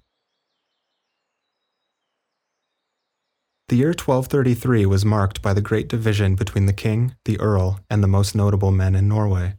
The 3.68 3.76
year 3.76 3.88
1233 3.88 4.86
was 4.86 5.04
marked 5.04 5.42
by 5.42 5.52
the 5.52 5.60
great 5.60 5.88
division 5.88 6.34
between 6.34 6.66
the 6.66 6.72
king, 6.72 7.14
the 7.24 7.38
earl, 7.38 7.80
and 7.90 8.02
the 8.02 8.08
most 8.08 8.34
notable 8.34 8.70
men 8.70 8.94
in 8.94 9.08
Norway. 9.08 9.56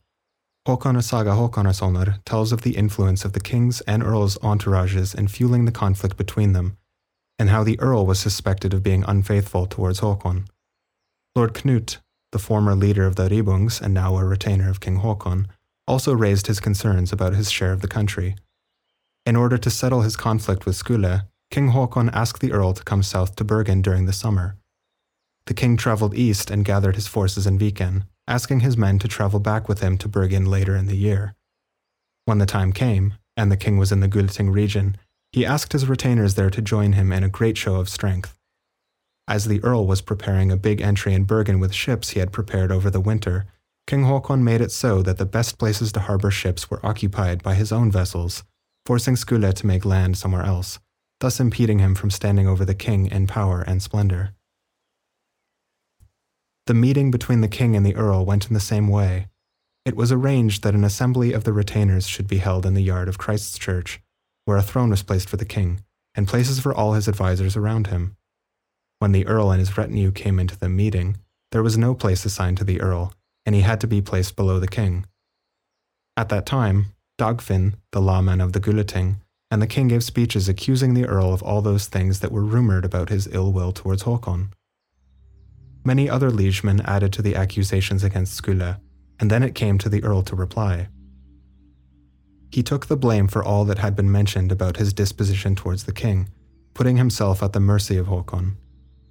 Håkon 0.67 1.01
Saga 1.03 1.31
Håkonarsonar 1.31 2.23
tells 2.25 2.51
of 2.51 2.61
the 2.61 2.75
influence 2.75 3.23
of 3.23 3.33
the 3.33 3.39
king's 3.39 3.81
and 3.81 4.03
earl's 4.03 4.37
entourages 4.39 5.13
in 5.13 5.27
fueling 5.27 5.65
the 5.65 5.71
conflict 5.71 6.17
between 6.17 6.53
them 6.53 6.77
and 7.39 7.49
how 7.49 7.63
the 7.63 7.79
Earl 7.79 8.05
was 8.05 8.19
suspected 8.19 8.73
of 8.73 8.83
being 8.83 9.05
unfaithful 9.07 9.65
towards 9.65 10.01
Håkon. 10.01 10.45
Lord 11.35 11.53
Knut, 11.53 11.97
the 12.33 12.39
former 12.39 12.75
leader 12.75 13.07
of 13.07 13.15
the 13.15 13.29
Ribbungs 13.29 13.81
and 13.81 13.93
now 13.93 14.17
a 14.17 14.25
retainer 14.25 14.69
of 14.69 14.81
King 14.81 14.99
Håkon, 14.99 15.47
also 15.89 16.13
raised 16.13 16.45
his 16.45 16.59
concerns 16.59 17.11
about 17.11 17.33
his 17.33 17.49
share 17.49 17.73
of 17.73 17.81
the 17.81 17.87
country. 17.87 18.35
In 19.25 19.35
order 19.35 19.57
to 19.57 19.71
settle 19.71 20.01
his 20.01 20.15
conflict 20.15 20.67
with 20.67 20.75
Skule, 20.75 21.23
King 21.49 21.71
Håkon 21.71 22.11
asked 22.13 22.41
the 22.41 22.51
Earl 22.51 22.73
to 22.73 22.83
come 22.83 23.01
south 23.01 23.35
to 23.35 23.43
Bergen 23.43 23.81
during 23.81 24.05
the 24.05 24.13
summer. 24.13 24.55
The 25.47 25.55
king 25.55 25.77
travelled 25.77 26.13
east 26.13 26.51
and 26.51 26.63
gathered 26.63 26.93
his 26.93 27.07
forces 27.07 27.47
in 27.47 27.57
Viken, 27.57 28.03
asking 28.27 28.59
his 28.59 28.77
men 28.77 28.99
to 28.99 29.07
travel 29.07 29.39
back 29.39 29.67
with 29.67 29.81
him 29.81 29.97
to 29.97 30.07
Bergen 30.07 30.45
later 30.45 30.75
in 30.75 30.85
the 30.85 30.95
year. 30.95 31.33
When 32.25 32.37
the 32.37 32.45
time 32.45 32.71
came, 32.71 33.15
and 33.35 33.51
the 33.51 33.57
king 33.57 33.79
was 33.79 33.91
in 33.91 33.99
the 33.99 34.07
Gulating 34.07 34.53
region, 34.53 34.95
he 35.31 35.43
asked 35.43 35.73
his 35.73 35.87
retainers 35.87 36.35
there 36.35 36.51
to 36.51 36.61
join 36.61 36.93
him 36.93 37.11
in 37.11 37.23
a 37.23 37.29
great 37.29 37.57
show 37.57 37.77
of 37.77 37.89
strength. 37.89 38.37
As 39.27 39.45
the 39.45 39.63
Earl 39.63 39.87
was 39.87 40.01
preparing 40.01 40.51
a 40.51 40.57
big 40.57 40.81
entry 40.81 41.15
in 41.15 41.23
Bergen 41.23 41.59
with 41.59 41.73
ships 41.73 42.11
he 42.11 42.19
had 42.19 42.31
prepared 42.31 42.71
over 42.71 42.91
the 42.91 43.01
winter, 43.01 43.47
King 43.89 44.03
Haakon 44.03 44.43
made 44.43 44.61
it 44.61 44.71
so 44.71 45.01
that 45.01 45.17
the 45.17 45.25
best 45.25 45.57
places 45.57 45.91
to 45.93 46.01
harbor 46.01 46.29
ships 46.29 46.69
were 46.69 46.85
occupied 46.85 47.41
by 47.41 47.55
his 47.55 47.71
own 47.71 47.91
vessels, 47.91 48.43
forcing 48.85 49.15
Skule 49.15 49.51
to 49.51 49.65
make 49.65 49.83
land 49.83 50.15
somewhere 50.15 50.43
else, 50.43 50.77
thus 51.21 51.39
impeding 51.39 51.79
him 51.79 51.95
from 51.95 52.11
standing 52.11 52.47
over 52.47 52.63
the 52.63 52.75
king 52.75 53.07
in 53.07 53.25
power 53.25 53.63
and 53.63 53.81
splendor. 53.81 54.35
The 56.67 56.75
meeting 56.75 57.09
between 57.09 57.41
the 57.41 57.47
king 57.47 57.75
and 57.75 57.83
the 57.83 57.95
earl 57.95 58.25
went 58.25 58.45
in 58.45 58.53
the 58.53 58.59
same 58.59 58.89
way. 58.89 59.25
It 59.85 59.95
was 59.95 60.11
arranged 60.11 60.61
that 60.61 60.75
an 60.75 60.83
assembly 60.83 61.33
of 61.33 61.43
the 61.43 61.51
retainers 61.51 62.07
should 62.07 62.27
be 62.27 62.37
held 62.37 62.67
in 62.67 62.75
the 62.75 62.83
yard 62.83 63.07
of 63.07 63.17
Christ's 63.17 63.57
Church, 63.57 63.99
where 64.45 64.57
a 64.57 64.61
throne 64.61 64.91
was 64.91 65.01
placed 65.01 65.27
for 65.27 65.37
the 65.37 65.45
king, 65.45 65.83
and 66.13 66.27
places 66.27 66.59
for 66.59 66.75
all 66.75 66.93
his 66.93 67.07
advisers 67.07 67.57
around 67.57 67.87
him. 67.87 68.15
When 68.99 69.13
the 69.13 69.25
earl 69.25 69.49
and 69.49 69.59
his 69.59 69.79
retinue 69.79 70.11
came 70.11 70.37
into 70.37 70.59
the 70.59 70.69
meeting, 70.69 71.17
there 71.51 71.63
was 71.63 71.75
no 71.75 71.95
place 71.95 72.23
assigned 72.23 72.59
to 72.59 72.63
the 72.63 72.81
earl, 72.81 73.15
and 73.49 73.55
he 73.55 73.63
had 73.63 73.81
to 73.81 73.87
be 73.87 73.99
placed 73.99 74.35
below 74.35 74.59
the 74.59 74.67
king. 74.67 75.07
At 76.15 76.29
that 76.29 76.45
time, 76.45 76.93
Dagfinn, 77.17 77.73
the 77.91 77.99
lawman 77.99 78.41
of 78.41 78.53
the 78.53 78.59
Gulating, 78.59 79.21
and 79.49 79.59
the 79.59 79.65
king 79.65 79.87
gave 79.87 80.03
speeches 80.03 80.47
accusing 80.47 80.93
the 80.93 81.07
earl 81.07 81.33
of 81.33 81.41
all 81.41 81.63
those 81.63 81.87
things 81.87 82.19
that 82.19 82.31
were 82.31 82.45
rumored 82.45 82.85
about 82.85 83.09
his 83.09 83.27
ill 83.31 83.51
will 83.51 83.71
towards 83.71 84.03
Håkon. 84.03 84.49
Many 85.83 86.07
other 86.07 86.29
liegemen 86.29 86.81
added 86.85 87.11
to 87.13 87.23
the 87.23 87.35
accusations 87.35 88.03
against 88.03 88.39
Skule, 88.39 88.79
and 89.19 89.31
then 89.31 89.41
it 89.41 89.55
came 89.55 89.79
to 89.79 89.89
the 89.89 90.03
earl 90.03 90.21
to 90.21 90.35
reply. 90.35 90.89
He 92.51 92.61
took 92.61 92.85
the 92.85 92.97
blame 92.97 93.27
for 93.27 93.43
all 93.43 93.65
that 93.65 93.79
had 93.79 93.95
been 93.95 94.11
mentioned 94.11 94.51
about 94.51 94.77
his 94.77 94.93
disposition 94.93 95.55
towards 95.55 95.85
the 95.85 95.91
king, 95.91 96.29
putting 96.75 96.97
himself 96.97 97.41
at 97.41 97.53
the 97.53 97.59
mercy 97.59 97.97
of 97.97 98.05
Håkon. 98.05 98.57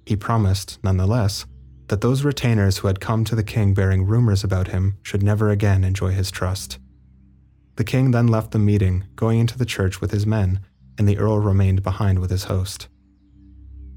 He 0.05 0.15
promised, 0.15 0.79
nonetheless, 0.81 1.45
that 1.89 2.01
those 2.01 2.23
retainers 2.23 2.77
who 2.77 2.87
had 2.87 2.99
come 2.99 3.25
to 3.25 3.35
the 3.35 3.43
king 3.43 3.73
bearing 3.73 4.05
rumors 4.05 4.43
about 4.43 4.69
him 4.69 4.97
should 5.03 5.21
never 5.21 5.49
again 5.49 5.83
enjoy 5.83 6.11
his 6.11 6.31
trust. 6.31 6.79
The 7.75 7.83
king 7.83 8.11
then 8.11 8.27
left 8.27 8.51
the 8.51 8.59
meeting, 8.59 9.05
going 9.15 9.39
into 9.39 9.57
the 9.57 9.65
church 9.65 10.01
with 10.01 10.11
his 10.11 10.25
men, 10.25 10.59
and 10.97 11.07
the 11.07 11.17
earl 11.17 11.39
remained 11.39 11.83
behind 11.83 12.19
with 12.19 12.29
his 12.29 12.45
host. 12.45 12.87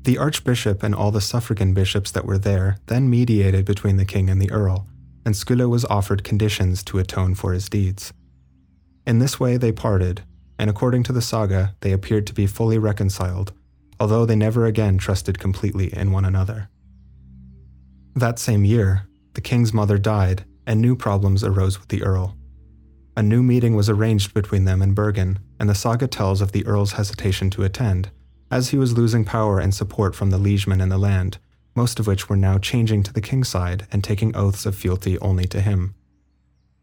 The 0.03 0.19
archbishop 0.19 0.83
and 0.83 0.95
all 0.95 1.11
the 1.11 1.21
suffragan 1.21 1.75
bishops 1.75 2.11
that 2.11 2.25
were 2.25 2.39
there 2.39 2.79
then 2.87 3.09
mediated 3.11 3.65
between 3.65 3.97
the 3.97 4.05
king 4.05 4.29
and 4.29 4.41
the 4.41 4.51
earl, 4.51 4.89
and 5.25 5.35
Skule 5.35 5.69
was 5.69 5.85
offered 5.85 6.25
conditions 6.25 6.83
to 6.85 6.99
atone 6.99 7.35
for 7.35 7.53
his 7.53 7.69
deeds. 7.69 8.13
In 9.07 9.19
this 9.19 9.39
way 9.39 9.57
they 9.57 9.73
parted, 9.73 10.23
and 10.59 10.71
according 10.71 11.03
to 11.05 11.13
the 11.13 11.23
saga, 11.23 11.75
they 11.81 11.93
appeared 11.93 12.27
to 12.29 12.35
be 12.35 12.47
fully 12.47 12.79
reconciled, 12.79 13.53
although 14.01 14.25
they 14.25 14.37
never 14.37 14.67
again 14.67 14.99
trusted 14.99 15.39
completely 15.39 15.93
in 15.95 16.11
one 16.11 16.25
another. 16.25 16.69
That 18.14 18.38
same 18.38 18.64
year, 18.64 19.09
the 19.35 19.40
king's 19.40 19.73
mother 19.73 19.97
died, 19.97 20.45
and 20.66 20.81
new 20.81 20.95
problems 20.95 21.42
arose 21.42 21.81
with 21.81 21.88
the 21.88 22.02
earl. 22.02 22.37
A 23.16 23.23
new 23.23 23.42
meeting 23.42 23.75
was 23.75 23.88
arranged 23.88 24.35
between 24.35 24.64
them 24.64 24.83
in 24.83 24.95
Bergen, 24.95 25.38
and 25.59 25.69
the 25.69 25.75
saga 25.75 26.07
tells 26.07 26.40
of 26.40 26.52
the 26.52 26.66
earl's 26.66 26.92
hesitation 26.92 27.50
to 27.50 27.64
attend, 27.64 28.11
as 28.50 28.69
he 28.69 28.76
was 28.76 28.97
losing 28.97 29.25
power 29.25 29.59
and 29.59 29.75
support 29.75 30.14
from 30.14 30.31
the 30.31 30.38
liegemen 30.38 30.81
in 30.81 30.90
the 30.90 30.99
land, 30.99 31.38
most 31.75 31.99
of 31.99 32.07
which 32.07 32.28
were 32.28 32.37
now 32.37 32.59
changing 32.59 33.02
to 33.02 33.12
the 33.12 33.21
king's 33.21 33.49
side 33.49 33.87
and 33.90 34.04
taking 34.04 34.37
oaths 34.37 34.66
of 34.66 34.75
fealty 34.75 35.19
only 35.21 35.47
to 35.47 35.61
him. 35.61 35.95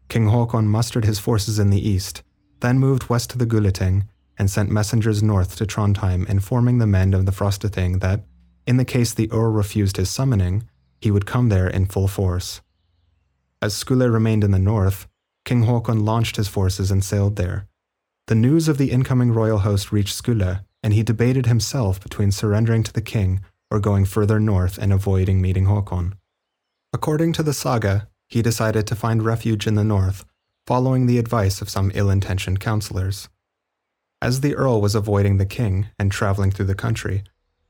King 0.08 0.28
Haakon 0.28 0.66
mustered 0.66 1.04
his 1.04 1.20
forces 1.20 1.60
in 1.60 1.70
the 1.70 1.88
east, 1.88 2.22
then 2.58 2.78
moved 2.78 3.08
west 3.08 3.30
to 3.30 3.38
the 3.38 3.46
Gulating, 3.46 4.04
and 4.36 4.50
sent 4.50 4.70
messengers 4.70 5.22
north 5.22 5.54
to 5.56 5.66
Trondheim 5.66 6.28
informing 6.28 6.78
the 6.78 6.86
men 6.86 7.14
of 7.14 7.26
the 7.26 7.32
Frostating 7.32 8.00
that, 8.00 8.24
in 8.66 8.76
the 8.76 8.84
case 8.84 9.14
the 9.14 9.30
Earl 9.30 9.52
refused 9.52 9.96
his 9.96 10.10
summoning, 10.10 10.64
he 11.00 11.10
would 11.10 11.26
come 11.26 11.48
there 11.48 11.68
in 11.68 11.86
full 11.86 12.08
force. 12.08 12.60
As 13.62 13.74
Skule 13.74 14.10
remained 14.12 14.44
in 14.44 14.50
the 14.50 14.58
north, 14.58 15.06
King 15.44 15.64
Haakon 15.64 16.04
launched 16.04 16.36
his 16.36 16.48
forces 16.48 16.90
and 16.90 17.04
sailed 17.04 17.36
there. 17.36 17.66
The 18.26 18.34
news 18.34 18.68
of 18.68 18.78
the 18.78 18.90
incoming 18.90 19.32
royal 19.32 19.58
host 19.58 19.90
reached 19.90 20.16
Skule, 20.16 20.64
and 20.82 20.94
he 20.94 21.02
debated 21.02 21.46
himself 21.46 22.00
between 22.00 22.30
surrendering 22.30 22.82
to 22.84 22.92
the 22.92 23.02
king 23.02 23.40
or 23.70 23.80
going 23.80 24.04
further 24.04 24.40
north 24.40 24.78
and 24.78 24.92
avoiding 24.92 25.40
meeting 25.40 25.66
Haakon. 25.66 26.14
According 26.92 27.32
to 27.34 27.42
the 27.42 27.52
saga, 27.52 28.08
he 28.28 28.42
decided 28.42 28.86
to 28.86 28.96
find 28.96 29.24
refuge 29.24 29.66
in 29.66 29.74
the 29.74 29.84
north, 29.84 30.24
following 30.66 31.06
the 31.06 31.18
advice 31.18 31.60
of 31.60 31.68
some 31.68 31.90
ill 31.94 32.10
intentioned 32.10 32.60
counselors. 32.60 33.28
As 34.22 34.40
the 34.40 34.54
Earl 34.54 34.80
was 34.80 34.94
avoiding 34.94 35.38
the 35.38 35.46
king 35.46 35.88
and 35.98 36.12
traveling 36.12 36.50
through 36.50 36.66
the 36.66 36.74
country, 36.74 37.24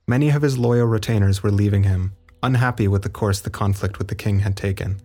many 0.06 0.30
of 0.30 0.42
his 0.42 0.58
loyal 0.58 0.86
retainers 0.86 1.42
were 1.42 1.50
leaving 1.50 1.84
him, 1.84 2.14
unhappy 2.42 2.88
with 2.88 3.02
the 3.02 3.08
course 3.08 3.40
the 3.40 3.50
conflict 3.50 3.98
with 3.98 4.08
the 4.08 4.14
king 4.14 4.40
had 4.40 4.56
taken. 4.56 5.00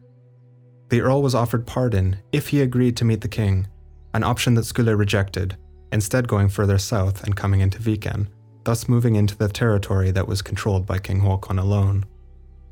The 0.89 1.01
Earl 1.01 1.21
was 1.21 1.35
offered 1.35 1.65
pardon 1.65 2.17
if 2.31 2.49
he 2.49 2.61
agreed 2.61 2.95
to 2.97 3.05
meet 3.05 3.21
the 3.21 3.27
king, 3.27 3.67
an 4.13 4.23
option 4.23 4.53
that 4.53 4.65
Skule 4.65 4.97
rejected, 4.97 5.57
instead 5.91 6.27
going 6.27 6.49
further 6.49 6.77
south 6.77 7.23
and 7.23 7.35
coming 7.35 7.61
into 7.61 7.79
Viken, 7.79 8.27
thus 8.63 8.87
moving 8.87 9.15
into 9.15 9.37
the 9.37 9.47
territory 9.47 10.11
that 10.11 10.27
was 10.27 10.41
controlled 10.41 10.85
by 10.85 10.99
King 10.99 11.21
Haakon 11.21 11.59
alone. 11.59 12.05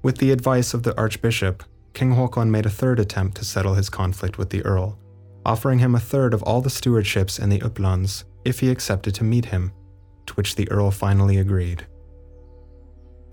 With 0.02 0.18
the 0.18 0.32
advice 0.32 0.74
of 0.74 0.84
the 0.84 0.98
Archbishop, 0.98 1.64
King 1.94 2.14
Haakon 2.16 2.50
made 2.50 2.66
a 2.66 2.70
third 2.72 3.00
attempt 3.00 3.38
to 3.38 3.46
settle 3.46 3.76
his 3.76 3.90
conflict 3.90 4.38
with 4.38 4.50
the 4.50 4.64
Earl, 4.64 4.98
offering 5.46 5.80
him 5.80 5.96
a 5.96 6.00
third 6.00 6.34
of 6.34 6.42
all 6.44 6.62
the 6.62 6.70
stewardships 6.70 7.42
in 7.42 7.50
the 7.50 7.60
Upplands 7.60 8.24
if 8.46 8.60
he 8.60 8.70
accepted 8.70 9.14
to 9.16 9.24
meet 9.24 9.46
him. 9.46 9.72
to 10.26 10.34
which 10.34 10.56
the 10.56 10.70
Earl 10.72 10.92
finally 10.92 11.38
agreed. 11.38 11.86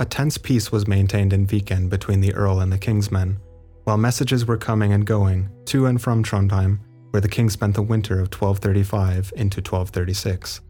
A 0.01 0.07
tense 0.07 0.39
peace 0.39 0.73
was 0.73 0.89
maintained 0.89 1.35
in 1.35 1.47
Viken 1.47 1.91
between 1.91 2.23
the 2.23 2.33
Earl 2.33 2.61
and 2.61 2.73
the 2.73 2.79
King's 2.79 3.13
men, 3.13 3.39
while 3.85 3.99
messages 3.99 4.47
were 4.47 4.57
coming 4.57 4.95
and 4.95 5.05
going 5.05 5.51
to 5.67 5.85
and 5.85 6.01
from 6.01 6.25
Trondheim, 6.25 6.81
where 7.11 7.21
the 7.21 7.29
King 7.29 7.51
spent 7.51 7.75
the 7.75 7.83
winter 7.83 8.15
of 8.15 8.33
1235 8.33 9.31
into 9.37 9.59
1236. 9.59 10.63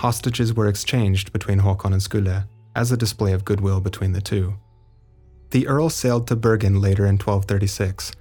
Hostages 0.00 0.54
were 0.54 0.66
exchanged 0.66 1.30
between 1.34 1.60
Håkon 1.60 1.92
and 1.92 2.00
Skule 2.00 2.46
as 2.74 2.90
a 2.90 2.96
display 2.96 3.34
of 3.34 3.44
goodwill 3.44 3.82
between 3.82 4.12
the 4.12 4.22
two. 4.22 4.54
The 5.50 5.68
Earl 5.68 5.90
sailed 5.90 6.26
to 6.28 6.36
Bergen 6.36 6.80
later 6.80 7.04
in 7.04 7.18
1236, 7.18 8.12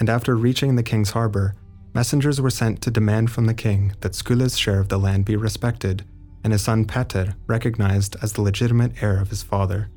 and 0.00 0.10
after 0.10 0.34
reaching 0.34 0.74
the 0.74 0.82
King's 0.82 1.10
harbour, 1.10 1.54
messengers 1.94 2.40
were 2.40 2.50
sent 2.50 2.82
to 2.82 2.90
demand 2.90 3.30
from 3.30 3.46
the 3.46 3.54
King 3.54 3.92
that 4.00 4.14
Skule's 4.14 4.58
share 4.58 4.80
of 4.80 4.88
the 4.88 4.98
land 4.98 5.26
be 5.26 5.36
respected 5.36 6.04
and 6.42 6.52
his 6.52 6.62
son 6.62 6.84
Petter 6.84 7.34
recognized 7.46 8.16
as 8.22 8.32
the 8.32 8.42
legitimate 8.42 9.02
heir 9.02 9.20
of 9.20 9.30
his 9.30 9.42
father. 9.42 9.90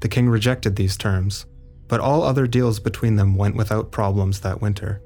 The 0.00 0.08
king 0.08 0.28
rejected 0.28 0.76
these 0.76 0.96
terms, 0.96 1.46
but 1.88 2.00
all 2.00 2.22
other 2.22 2.46
deals 2.46 2.80
between 2.80 3.16
them 3.16 3.36
went 3.36 3.56
without 3.56 3.92
problems 3.92 4.40
that 4.40 4.60
winter. 4.60 5.00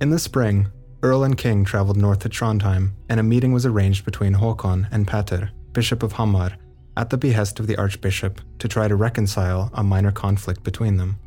In 0.00 0.10
the 0.10 0.18
spring, 0.18 0.68
Earl 1.02 1.24
and 1.24 1.36
King 1.36 1.64
traveled 1.64 1.96
north 1.96 2.20
to 2.20 2.28
Trondheim, 2.28 2.92
and 3.08 3.18
a 3.18 3.24
meeting 3.24 3.52
was 3.52 3.66
arranged 3.66 4.04
between 4.04 4.34
Håkon 4.34 4.86
and 4.92 5.06
Petter, 5.06 5.50
Bishop 5.72 6.02
of 6.02 6.12
Hamar, 6.12 6.56
at 6.96 7.10
the 7.10 7.18
behest 7.18 7.58
of 7.58 7.66
the 7.66 7.76
Archbishop 7.76 8.40
to 8.58 8.68
try 8.68 8.86
to 8.86 8.94
reconcile 8.94 9.70
a 9.74 9.82
minor 9.82 10.12
conflict 10.12 10.62
between 10.62 10.98
them. 10.98 11.18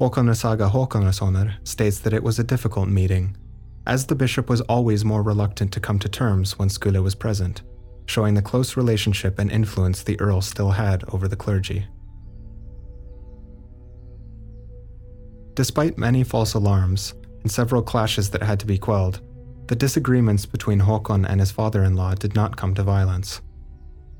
Håkon 0.00 0.34
Saga 0.34 0.70
states 1.64 1.98
that 2.00 2.12
it 2.12 2.22
was 2.22 2.38
a 2.38 2.44
difficult 2.44 2.88
meeting 2.88 3.36
as 3.88 4.04
the 4.04 4.14
bishop 4.14 4.50
was 4.50 4.60
always 4.62 5.04
more 5.04 5.22
reluctant 5.22 5.72
to 5.72 5.80
come 5.80 5.98
to 5.98 6.08
terms 6.10 6.58
when 6.58 6.68
Skule 6.68 7.02
was 7.02 7.14
present, 7.14 7.62
showing 8.04 8.34
the 8.34 8.42
close 8.42 8.76
relationship 8.76 9.38
and 9.38 9.50
influence 9.50 10.02
the 10.02 10.20
earl 10.20 10.42
still 10.42 10.70
had 10.70 11.02
over 11.12 11.26
the 11.26 11.36
clergy. 11.36 11.86
Despite 15.54 15.98
many 15.98 16.22
false 16.22 16.52
alarms 16.54 17.14
and 17.42 17.50
several 17.50 17.82
clashes 17.82 18.30
that 18.30 18.42
had 18.42 18.60
to 18.60 18.66
be 18.66 18.78
quelled, 18.78 19.22
the 19.68 19.74
disagreements 19.74 20.44
between 20.46 20.80
Håkon 20.80 21.26
and 21.28 21.40
his 21.40 21.50
father 21.50 21.82
in 21.82 21.94
law 21.94 22.14
did 22.14 22.34
not 22.34 22.56
come 22.56 22.74
to 22.74 22.82
violence. 22.82 23.40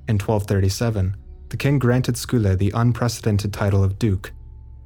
In 0.09 0.15
1237, 0.15 1.15
the 1.51 1.57
king 1.59 1.79
granted 1.79 2.17
Skule 2.17 2.57
the 2.57 2.73
unprecedented 2.75 3.53
title 3.53 3.85
of 3.85 3.99
Duke, 3.99 4.33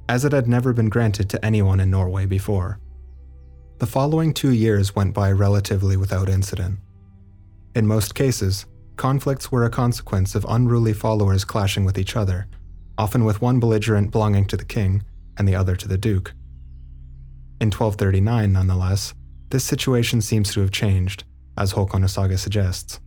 as 0.09 0.25
it 0.25 0.33
had 0.33 0.47
never 0.47 0.73
been 0.73 0.89
granted 0.89 1.29
to 1.29 1.43
anyone 1.43 1.79
in 1.79 1.89
Norway 1.89 2.25
before. 2.25 2.79
The 3.83 3.87
following 3.87 4.33
two 4.33 4.53
years 4.53 4.95
went 4.95 5.13
by 5.13 5.29
relatively 5.33 5.97
without 5.97 6.29
incident. 6.29 6.79
In 7.75 7.85
most 7.85 8.15
cases, 8.15 8.65
conflicts 8.95 9.51
were 9.51 9.65
a 9.65 9.69
consequence 9.69 10.35
of 10.35 10.45
unruly 10.47 10.93
followers 10.93 11.43
clashing 11.43 11.83
with 11.83 11.97
each 11.97 12.15
other, 12.15 12.47
often 12.97 13.25
with 13.25 13.41
one 13.41 13.59
belligerent 13.59 14.09
belonging 14.09 14.45
to 14.45 14.55
the 14.55 14.63
king 14.63 15.03
and 15.37 15.45
the 15.45 15.55
other 15.55 15.75
to 15.75 15.89
the 15.89 15.97
duke. 15.97 16.33
In 17.59 17.71
1239, 17.71 18.53
nonetheless, 18.53 19.13
this 19.49 19.65
situation 19.65 20.21
seems 20.21 20.53
to 20.53 20.61
have 20.61 20.71
changed, 20.71 21.25
as 21.57 21.73
Håkon 21.73 22.09
Saga 22.09 22.37
suggests. 22.37 23.01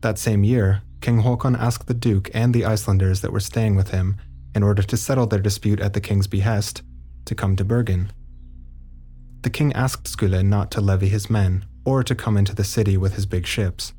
That 0.00 0.18
same 0.18 0.42
year, 0.42 0.82
King 1.00 1.22
Håkon 1.22 1.56
asked 1.56 1.86
the 1.86 1.94
duke 1.94 2.28
and 2.34 2.52
the 2.52 2.64
Icelanders 2.64 3.20
that 3.20 3.32
were 3.32 3.38
staying 3.38 3.76
with 3.76 3.92
him, 3.92 4.16
in 4.52 4.64
order 4.64 4.82
to 4.82 4.96
settle 4.96 5.28
their 5.28 5.38
dispute 5.38 5.78
at 5.78 5.92
the 5.92 6.00
king's 6.00 6.26
behest, 6.26 6.82
to 7.26 7.36
come 7.36 7.54
to 7.54 7.64
Bergen 7.64 8.10
the 9.42 9.50
king 9.50 9.72
asked 9.72 10.04
Skule 10.04 10.44
not 10.44 10.70
to 10.70 10.80
levy 10.80 11.08
his 11.08 11.28
men 11.28 11.64
or 11.84 12.02
to 12.02 12.14
come 12.14 12.36
into 12.36 12.54
the 12.54 12.64
city 12.64 12.96
with 12.96 13.14
his 13.14 13.26
big 13.26 13.46
ships. 13.46 13.92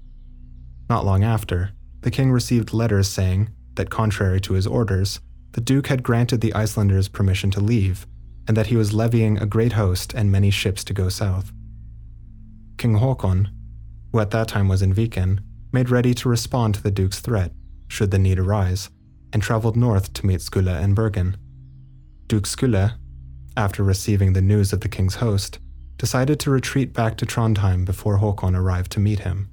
Not 0.89 1.05
long 1.05 1.23
after, 1.23 1.71
the 2.01 2.11
king 2.11 2.31
received 2.31 2.73
letters 2.73 3.09
saying 3.09 3.49
that, 3.75 3.89
contrary 3.89 4.39
to 4.41 4.53
his 4.53 4.67
orders, 4.67 5.19
the 5.53 5.61
duke 5.61 5.87
had 5.87 6.03
granted 6.03 6.41
the 6.41 6.53
Icelanders 6.53 7.07
permission 7.07 7.51
to 7.51 7.59
leave, 7.59 8.07
and 8.47 8.55
that 8.57 8.67
he 8.67 8.75
was 8.75 8.93
levying 8.93 9.37
a 9.37 9.45
great 9.45 9.73
host 9.73 10.13
and 10.13 10.31
many 10.31 10.49
ships 10.49 10.83
to 10.85 10.93
go 10.93 11.09
south. 11.09 11.51
King 12.77 12.95
Håkon, 12.95 13.49
who 14.11 14.19
at 14.19 14.31
that 14.31 14.47
time 14.47 14.67
was 14.67 14.81
in 14.81 14.93
Viken, 14.93 15.39
made 15.71 15.89
ready 15.89 16.13
to 16.13 16.29
respond 16.29 16.75
to 16.75 16.83
the 16.83 16.91
duke's 16.91 17.19
threat, 17.19 17.51
should 17.87 18.11
the 18.11 18.19
need 18.19 18.39
arise, 18.39 18.89
and 19.31 19.41
traveled 19.41 19.75
north 19.75 20.13
to 20.13 20.25
meet 20.25 20.41
Skule 20.41 20.67
and 20.67 20.95
Bergen. 20.95 21.37
Duke 22.27 22.45
Skule 22.45 22.93
after 23.55 23.83
receiving 23.83 24.33
the 24.33 24.41
news 24.41 24.73
of 24.73 24.81
the 24.81 24.89
king's 24.89 25.15
host, 25.15 25.59
decided 25.97 26.39
to 26.39 26.51
retreat 26.51 26.93
back 26.93 27.17
to 27.17 27.25
Trondheim 27.25 27.85
before 27.85 28.17
Håkon 28.17 28.55
arrived 28.55 28.91
to 28.93 28.99
meet 28.99 29.19
him. 29.19 29.49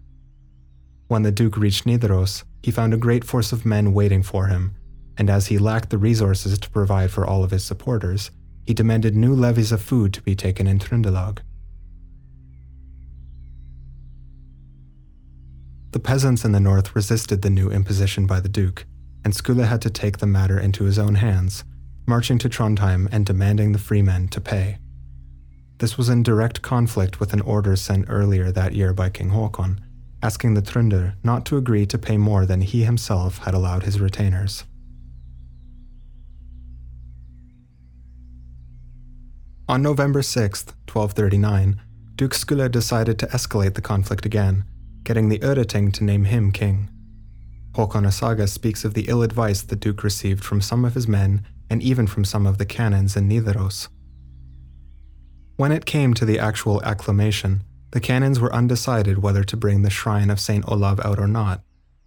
When 1.08 1.22
the 1.22 1.32
Duke 1.32 1.56
reached 1.56 1.86
Nidaros, 1.86 2.44
he 2.62 2.70
found 2.70 2.94
a 2.94 2.98
great 2.98 3.24
force 3.24 3.52
of 3.52 3.66
men 3.66 3.92
waiting 3.92 4.22
for 4.22 4.46
him, 4.46 4.74
and 5.16 5.28
as 5.28 5.48
he 5.48 5.58
lacked 5.58 5.90
the 5.90 5.98
resources 5.98 6.58
to 6.58 6.70
provide 6.70 7.10
for 7.10 7.26
all 7.26 7.44
of 7.44 7.50
his 7.50 7.64
supporters, 7.64 8.30
he 8.66 8.74
demanded 8.74 9.16
new 9.16 9.34
levies 9.34 9.72
of 9.72 9.82
food 9.82 10.12
to 10.14 10.22
be 10.22 10.34
taken 10.34 10.66
in 10.66 10.78
Trondelag. 10.78 11.40
The 15.92 16.00
peasants 16.00 16.44
in 16.44 16.52
the 16.52 16.60
north 16.60 16.94
resisted 16.94 17.42
the 17.42 17.50
new 17.50 17.70
imposition 17.70 18.26
by 18.26 18.40
the 18.40 18.48
Duke, 18.48 18.86
and 19.24 19.34
Skule 19.34 19.66
had 19.66 19.82
to 19.82 19.90
take 19.90 20.18
the 20.18 20.26
matter 20.26 20.58
into 20.58 20.84
his 20.84 20.98
own 20.98 21.16
hands 21.16 21.64
marching 22.10 22.38
to 22.38 22.48
Trondheim 22.48 23.08
and 23.12 23.24
demanding 23.24 23.70
the 23.70 23.78
freemen 23.78 24.26
to 24.26 24.40
pay. 24.40 24.78
This 25.78 25.96
was 25.96 26.08
in 26.08 26.24
direct 26.24 26.60
conflict 26.60 27.20
with 27.20 27.32
an 27.32 27.40
order 27.40 27.76
sent 27.76 28.06
earlier 28.08 28.50
that 28.50 28.74
year 28.74 28.92
by 28.92 29.10
King 29.10 29.30
Håkon, 29.30 29.78
asking 30.20 30.54
the 30.54 30.60
Trunder 30.60 31.14
not 31.22 31.46
to 31.46 31.56
agree 31.56 31.86
to 31.86 31.98
pay 31.98 32.16
more 32.16 32.44
than 32.46 32.62
he 32.62 32.82
himself 32.82 33.38
had 33.44 33.54
allowed 33.54 33.84
his 33.84 34.00
retainers. 34.00 34.64
On 39.68 39.80
November 39.80 40.20
6, 40.20 40.66
1239, 40.92 41.80
Duke 42.16 42.34
Skule 42.34 42.68
decided 42.68 43.20
to 43.20 43.28
escalate 43.28 43.74
the 43.74 43.80
conflict 43.80 44.26
again, 44.26 44.64
getting 45.04 45.28
the 45.28 45.38
Øreting 45.38 45.92
to 45.92 46.02
name 46.02 46.24
him 46.24 46.50
king. 46.50 46.90
Håkon 47.76 48.12
Saga 48.12 48.48
speaks 48.48 48.84
of 48.84 48.94
the 48.94 49.06
ill 49.06 49.22
advice 49.22 49.62
the 49.62 49.76
Duke 49.76 50.02
received 50.02 50.42
from 50.42 50.60
some 50.60 50.84
of 50.84 50.94
his 50.94 51.06
men 51.06 51.46
and 51.70 51.82
even 51.82 52.06
from 52.06 52.24
some 52.24 52.46
of 52.46 52.58
the 52.58 52.66
canons 52.66 53.16
in 53.16 53.28
Nidaros. 53.28 53.88
When 55.56 55.72
it 55.72 55.86
came 55.86 56.12
to 56.14 56.24
the 56.24 56.38
actual 56.38 56.82
acclamation, 56.82 57.62
the 57.92 58.00
canons 58.00 58.40
were 58.40 58.54
undecided 58.54 59.18
whether 59.18 59.44
to 59.44 59.56
bring 59.56 59.82
the 59.82 59.90
shrine 59.90 60.30
of 60.30 60.40
St. 60.40 60.66
Olav 60.68 61.00
out 61.00 61.18
or 61.18 61.28
not, 61.28 61.62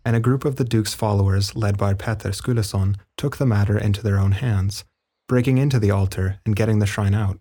and 0.05 0.15
a 0.15 0.19
group 0.19 0.43
of 0.43 0.57
the 0.57 0.63
Duke's 0.63 0.93
followers, 0.93 1.55
led 1.55 1.77
by 1.77 1.93
Petter 1.93 2.29
Skuleson, 2.29 2.95
took 3.17 3.37
the 3.37 3.45
matter 3.45 3.77
into 3.77 4.01
their 4.01 4.19
own 4.19 4.33
hands, 4.33 4.83
breaking 5.27 5.57
into 5.57 5.79
the 5.79 5.91
altar 5.91 6.39
and 6.45 6.55
getting 6.55 6.79
the 6.79 6.85
shrine 6.85 7.13
out. 7.13 7.39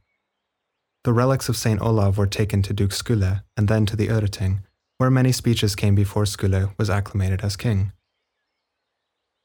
The 1.05 1.13
relics 1.13 1.49
of 1.49 1.57
St. 1.57 1.81
Olav 1.81 2.17
were 2.17 2.29
taken 2.29 2.63
to 2.63 2.73
Duke 2.73 2.93
Skule 2.93 3.43
and 3.57 3.67
then 3.67 3.87
to 3.87 3.97
the 3.97 4.09
Øreting, 4.09 4.61
where 4.99 5.11
many 5.11 5.33
speeches 5.33 5.75
came 5.75 5.97
before 5.97 6.25
Skule 6.25 6.73
was 6.79 6.89
acclamated 6.89 7.43
as 7.43 7.57
king. 7.57 7.93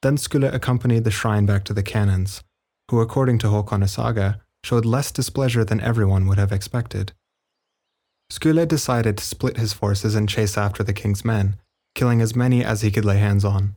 Then 0.04 0.18
Skule 0.18 0.54
accompanied 0.54 1.04
the 1.04 1.12
shrine 1.12 1.48
back 1.48 1.64
to 1.64 1.74
the 1.74 1.82
canons, 1.82 2.44
who, 2.90 3.02
according 3.02 3.38
to 3.40 3.48
Håkon 3.48 3.88
Saga, 3.88 4.42
showed 4.64 4.86
less 4.86 5.12
displeasure 5.12 5.64
than 5.64 5.82
everyone 5.82 6.28
would 6.28 6.38
have 6.38 6.52
expected. 6.52 7.14
Skule 8.32 8.68
decided 8.68 9.18
to 9.18 9.24
split 9.24 9.58
his 9.58 9.74
forces 9.74 10.16
and 10.16 10.28
chase 10.28 10.58
after 10.58 10.84
the 10.84 10.94
king's 10.94 11.24
men, 11.24 11.56
killing 11.96 12.22
as 12.22 12.36
many 12.36 12.64
as 12.64 12.82
he 12.82 12.92
could 12.92 13.06
lay 13.06 13.18
hands 13.18 13.46
on. 13.46 13.76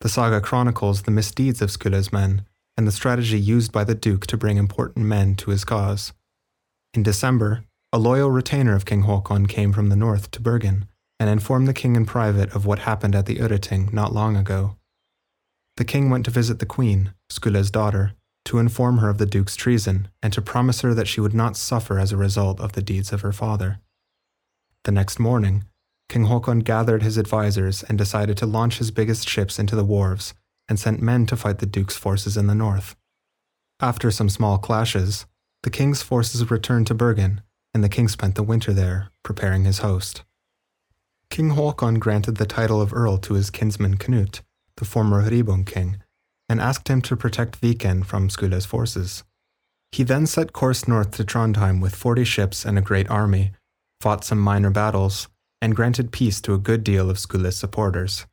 The 0.00 0.08
saga 0.08 0.40
chronicles 0.40 1.02
the 1.02 1.10
misdeeds 1.10 1.62
of 1.62 1.70
Skule's 1.70 2.12
men 2.12 2.44
and 2.76 2.86
the 2.86 2.92
strategy 2.92 3.38
used 3.38 3.72
by 3.72 3.84
the 3.84 3.94
Duke 3.94 4.26
to 4.28 4.36
bring 4.36 4.56
important 4.56 5.06
men 5.06 5.34
to 5.36 5.50
his 5.50 5.64
cause. 5.64 6.12
In 6.94 7.02
December, 7.02 7.64
a 7.92 7.98
loyal 7.98 8.30
retainer 8.30 8.74
of 8.74 8.86
King 8.86 9.02
Håkon 9.02 9.48
came 9.48 9.72
from 9.72 9.88
the 9.88 9.96
north 9.96 10.30
to 10.30 10.40
Bergen 10.40 10.86
and 11.18 11.28
informed 11.28 11.68
the 11.68 11.74
king 11.74 11.96
in 11.96 12.06
private 12.06 12.50
of 12.54 12.64
what 12.64 12.80
happened 12.80 13.14
at 13.14 13.26
the 13.26 13.36
Øreting 13.36 13.92
not 13.92 14.14
long 14.14 14.36
ago. 14.36 14.76
The 15.76 15.84
king 15.84 16.08
went 16.08 16.24
to 16.24 16.30
visit 16.30 16.58
the 16.58 16.66
queen, 16.66 17.12
Skule's 17.30 17.70
daughter, 17.70 18.12
to 18.50 18.58
inform 18.58 18.98
her 18.98 19.08
of 19.08 19.18
the 19.18 19.26
Duke's 19.26 19.54
treason 19.54 20.08
and 20.20 20.32
to 20.32 20.42
promise 20.42 20.80
her 20.80 20.92
that 20.92 21.06
she 21.06 21.20
would 21.20 21.32
not 21.32 21.56
suffer 21.56 22.00
as 22.00 22.10
a 22.10 22.16
result 22.16 22.58
of 22.58 22.72
the 22.72 22.82
deeds 22.82 23.12
of 23.12 23.20
her 23.20 23.30
father. 23.30 23.78
The 24.82 24.90
next 24.90 25.20
morning, 25.20 25.66
King 26.08 26.24
Håkon 26.24 26.64
gathered 26.64 27.04
his 27.04 27.16
advisors 27.16 27.84
and 27.84 27.96
decided 27.96 28.36
to 28.38 28.46
launch 28.46 28.78
his 28.78 28.90
biggest 28.90 29.28
ships 29.28 29.60
into 29.60 29.76
the 29.76 29.84
wharves 29.84 30.34
and 30.68 30.80
sent 30.80 31.00
men 31.00 31.26
to 31.26 31.36
fight 31.36 31.60
the 31.60 31.64
Duke's 31.64 31.96
forces 31.96 32.36
in 32.36 32.48
the 32.48 32.54
north. 32.56 32.96
After 33.78 34.10
some 34.10 34.28
small 34.28 34.58
clashes, 34.58 35.26
the 35.62 35.70
king's 35.70 36.02
forces 36.02 36.50
returned 36.50 36.88
to 36.88 36.94
Bergen, 36.94 37.42
and 37.72 37.84
the 37.84 37.88
king 37.88 38.08
spent 38.08 38.34
the 38.34 38.42
winter 38.42 38.72
there, 38.72 39.12
preparing 39.22 39.64
his 39.64 39.78
host. 39.78 40.24
King 41.30 41.50
Håkon 41.50 42.00
granted 42.00 42.38
the 42.38 42.46
title 42.46 42.82
of 42.82 42.92
Earl 42.92 43.18
to 43.18 43.34
his 43.34 43.48
kinsman 43.48 43.96
Knut, 43.96 44.40
the 44.76 44.84
former 44.84 45.22
Ribbung 45.22 45.64
king, 45.64 46.02
and 46.50 46.60
asked 46.60 46.88
him 46.88 47.00
to 47.00 47.16
protect 47.16 47.60
Viken 47.60 48.04
from 48.04 48.28
Skule's 48.28 48.66
forces. 48.66 49.22
He 49.92 50.02
then 50.02 50.26
set 50.26 50.52
course 50.52 50.88
north 50.88 51.12
to 51.12 51.24
Trondheim 51.24 51.80
with 51.80 51.94
40 51.94 52.24
ships 52.24 52.64
and 52.64 52.76
a 52.76 52.82
great 52.82 53.08
army, 53.08 53.52
fought 54.00 54.24
some 54.24 54.40
minor 54.40 54.70
battles, 54.70 55.28
and 55.62 55.76
granted 55.76 56.10
peace 56.10 56.40
to 56.40 56.52
a 56.52 56.58
good 56.58 56.82
deal 56.82 57.08
of 57.08 57.18
Skule's 57.18 57.56
supporters. 57.56 58.26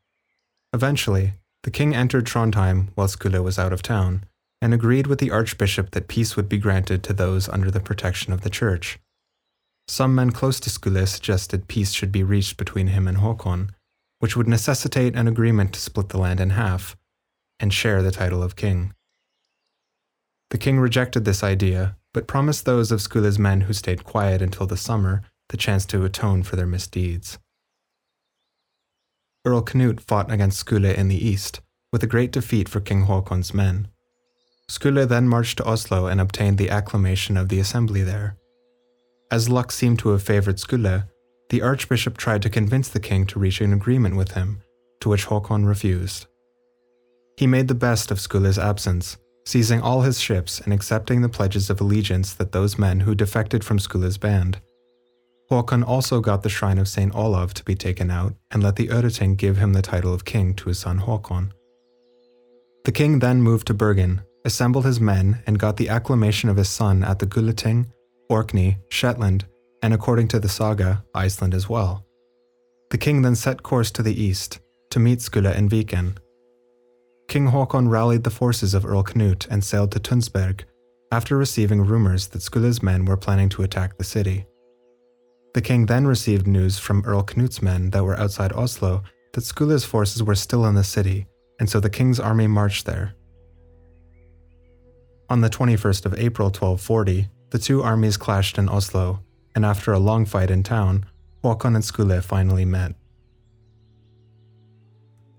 Eventually, 0.73 1.33
the 1.61 1.69
king 1.69 1.93
entered 1.93 2.25
Trondheim 2.25 2.87
while 2.95 3.07
Skule 3.07 3.43
was 3.43 3.59
out 3.59 3.71
of 3.71 3.83
town, 3.83 4.25
and 4.63 4.73
agreed 4.73 5.05
with 5.05 5.19
the 5.19 5.29
archbishop 5.29 5.91
that 5.91 6.07
peace 6.07 6.35
would 6.35 6.49
be 6.49 6.57
granted 6.57 7.03
to 7.03 7.13
those 7.13 7.47
under 7.47 7.69
the 7.69 7.79
protection 7.79 8.33
of 8.33 8.41
the 8.41 8.49
church. 8.49 8.97
Some 9.87 10.15
men 10.15 10.31
close 10.31 10.59
to 10.61 10.71
Skule 10.71 11.07
suggested 11.07 11.67
peace 11.67 11.91
should 11.91 12.11
be 12.11 12.23
reached 12.23 12.57
between 12.57 12.87
him 12.87 13.07
and 13.07 13.19
Håkon, 13.19 13.69
which 14.17 14.35
would 14.35 14.47
necessitate 14.47 15.15
an 15.15 15.27
agreement 15.27 15.73
to 15.73 15.79
split 15.79 16.09
the 16.09 16.17
land 16.17 16.39
in 16.39 16.49
half 16.51 16.97
and 17.59 17.73
share 17.73 18.01
the 18.01 18.11
title 18.11 18.43
of 18.43 18.55
king. 18.55 18.93
The 20.49 20.57
king 20.57 20.79
rejected 20.79 21.25
this 21.25 21.43
idea, 21.43 21.97
but 22.13 22.27
promised 22.27 22.65
those 22.65 22.91
of 22.91 23.01
Skule's 23.01 23.37
men 23.37 23.61
who 23.61 23.73
stayed 23.73 24.03
quiet 24.03 24.41
until 24.41 24.65
the 24.65 24.77
summer 24.77 25.23
the 25.49 25.57
chance 25.57 25.85
to 25.87 26.03
atone 26.03 26.43
for 26.43 26.55
their 26.55 26.65
misdeeds. 26.65 27.37
Earl 29.45 29.61
Canute 29.61 30.01
fought 30.01 30.31
against 30.31 30.65
Skule 30.65 30.93
in 30.93 31.07
the 31.07 31.27
east, 31.27 31.61
with 31.91 32.03
a 32.03 32.07
great 32.07 32.31
defeat 32.31 32.67
for 32.67 32.81
King 32.81 33.05
Håkon's 33.05 33.53
men. 33.53 33.87
Skule 34.69 35.07
then 35.07 35.29
marched 35.29 35.57
to 35.59 35.65
Oslo 35.65 36.07
and 36.07 36.19
obtained 36.19 36.57
the 36.57 36.69
acclamation 36.69 37.37
of 37.37 37.47
the 37.47 37.59
assembly 37.59 38.03
there. 38.03 38.35
As 39.31 39.49
luck 39.49 39.71
seemed 39.71 39.99
to 39.99 40.09
have 40.09 40.23
favored 40.23 40.57
Skule, 40.57 41.07
the 41.49 41.61
archbishop 41.61 42.17
tried 42.17 42.41
to 42.41 42.49
convince 42.49 42.89
the 42.89 42.99
king 42.99 43.25
to 43.27 43.39
reach 43.39 43.61
an 43.61 43.71
agreement 43.71 44.17
with 44.17 44.31
him, 44.31 44.61
to 44.99 45.09
which 45.09 45.27
Håkon 45.27 45.65
refused. 45.65 46.27
He 47.37 47.47
made 47.47 47.67
the 47.67 47.75
best 47.75 48.09
of 48.09 48.17
Skule's 48.17 48.57
absence, 48.57 49.17
seizing 49.45 49.79
all 49.79 50.01
his 50.01 50.19
ships 50.19 50.59
and 50.59 50.73
accepting 50.73 51.21
the 51.21 51.29
pledges 51.29 51.69
of 51.69 51.79
allegiance 51.79 52.33
that 52.33 52.51
those 52.51 52.79
men 52.79 52.99
who 53.01 53.13
defected 53.13 53.63
from 53.63 53.77
Skule's 53.77 54.17
band. 54.17 54.59
Håkon 55.51 55.87
also 55.87 56.19
got 56.19 56.43
the 56.43 56.49
shrine 56.49 56.79
of 56.79 56.89
St. 56.89 57.15
Olav 57.15 57.53
to 57.53 57.63
be 57.63 57.75
taken 57.75 58.11
out 58.11 58.33
and 58.51 58.61
let 58.61 58.75
the 58.75 58.89
Øreting 58.89 59.37
give 59.37 59.57
him 59.57 59.73
the 59.73 59.81
title 59.81 60.13
of 60.13 60.25
king 60.25 60.53
to 60.55 60.69
his 60.69 60.79
son 60.79 60.99
Håkon. 60.99 61.51
The 62.83 62.91
king 62.91 63.19
then 63.19 63.41
moved 63.41 63.67
to 63.67 63.73
Bergen, 63.73 64.21
assembled 64.43 64.85
his 64.85 64.99
men, 64.99 65.41
and 65.45 65.59
got 65.59 65.77
the 65.77 65.89
acclamation 65.89 66.49
of 66.49 66.57
his 66.57 66.69
son 66.69 67.03
at 67.03 67.19
the 67.19 67.27
Gulating, 67.27 67.85
Orkney, 68.29 68.77
Shetland, 68.89 69.45
and 69.81 69.93
according 69.93 70.27
to 70.29 70.39
the 70.39 70.49
saga, 70.49 71.03
Iceland 71.13 71.53
as 71.53 71.69
well. 71.69 72.05
The 72.89 72.97
king 72.97 73.21
then 73.21 73.35
set 73.35 73.63
course 73.63 73.91
to 73.91 74.03
the 74.03 74.21
east, 74.21 74.59
to 74.89 74.99
meet 74.99 75.19
Skule 75.19 75.55
in 75.55 75.69
Viken. 75.69 76.17
King 77.27 77.47
Håkon 77.47 77.89
rallied 77.89 78.23
the 78.23 78.29
forces 78.29 78.73
of 78.73 78.85
Earl 78.85 79.03
Knut 79.03 79.47
and 79.49 79.63
sailed 79.63 79.91
to 79.91 79.99
Tunsberg, 79.99 80.61
after 81.11 81.37
receiving 81.37 81.81
rumors 81.81 82.27
that 82.27 82.41
Skule's 82.41 82.81
men 82.81 83.03
were 83.03 83.17
planning 83.17 83.49
to 83.49 83.63
attack 83.63 83.97
the 83.97 84.03
city. 84.03 84.45
The 85.53 85.61
king 85.61 85.87
then 85.87 86.07
received 86.07 86.47
news 86.47 86.79
from 86.79 87.03
Earl 87.05 87.23
Knut's 87.23 87.61
men 87.61 87.89
that 87.89 88.03
were 88.03 88.17
outside 88.17 88.53
Oslo 88.53 89.03
that 89.33 89.43
Skule's 89.43 89.83
forces 89.83 90.23
were 90.23 90.35
still 90.35 90.65
in 90.65 90.75
the 90.75 90.83
city, 90.83 91.27
and 91.59 91.69
so 91.69 91.79
the 91.79 91.89
king's 91.89 92.19
army 92.19 92.47
marched 92.47 92.85
there. 92.85 93.13
On 95.29 95.41
the 95.41 95.49
21st 95.49 96.05
of 96.05 96.13
April 96.17 96.47
1240, 96.47 97.27
the 97.49 97.59
two 97.59 97.83
armies 97.83 98.15
clashed 98.15 98.57
in 98.57 98.69
Oslo, 98.69 99.19
and 99.53 99.65
after 99.65 99.91
a 99.91 99.99
long 99.99 100.25
fight 100.25 100.49
in 100.49 100.63
town, 100.63 101.05
Håkon 101.43 101.75
and 101.75 101.83
Skule 101.83 102.23
finally 102.23 102.63
met. 102.63 102.95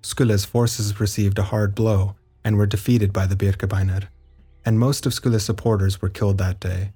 Skule's 0.03 0.45
forces 0.45 1.01
received 1.01 1.39
a 1.39 1.45
hard 1.45 1.75
blow 1.75 2.15
and 2.45 2.57
were 2.57 2.67
defeated 2.67 3.13
by 3.13 3.27
the 3.27 3.37
Birkebeiner, 3.37 4.09
and 4.65 4.79
most 4.79 5.07
of 5.07 5.13
Skule's 5.13 5.45
supporters 5.45 6.01
were 6.01 6.09
killed 6.09 6.39
that 6.39 6.61
day. 6.61 6.93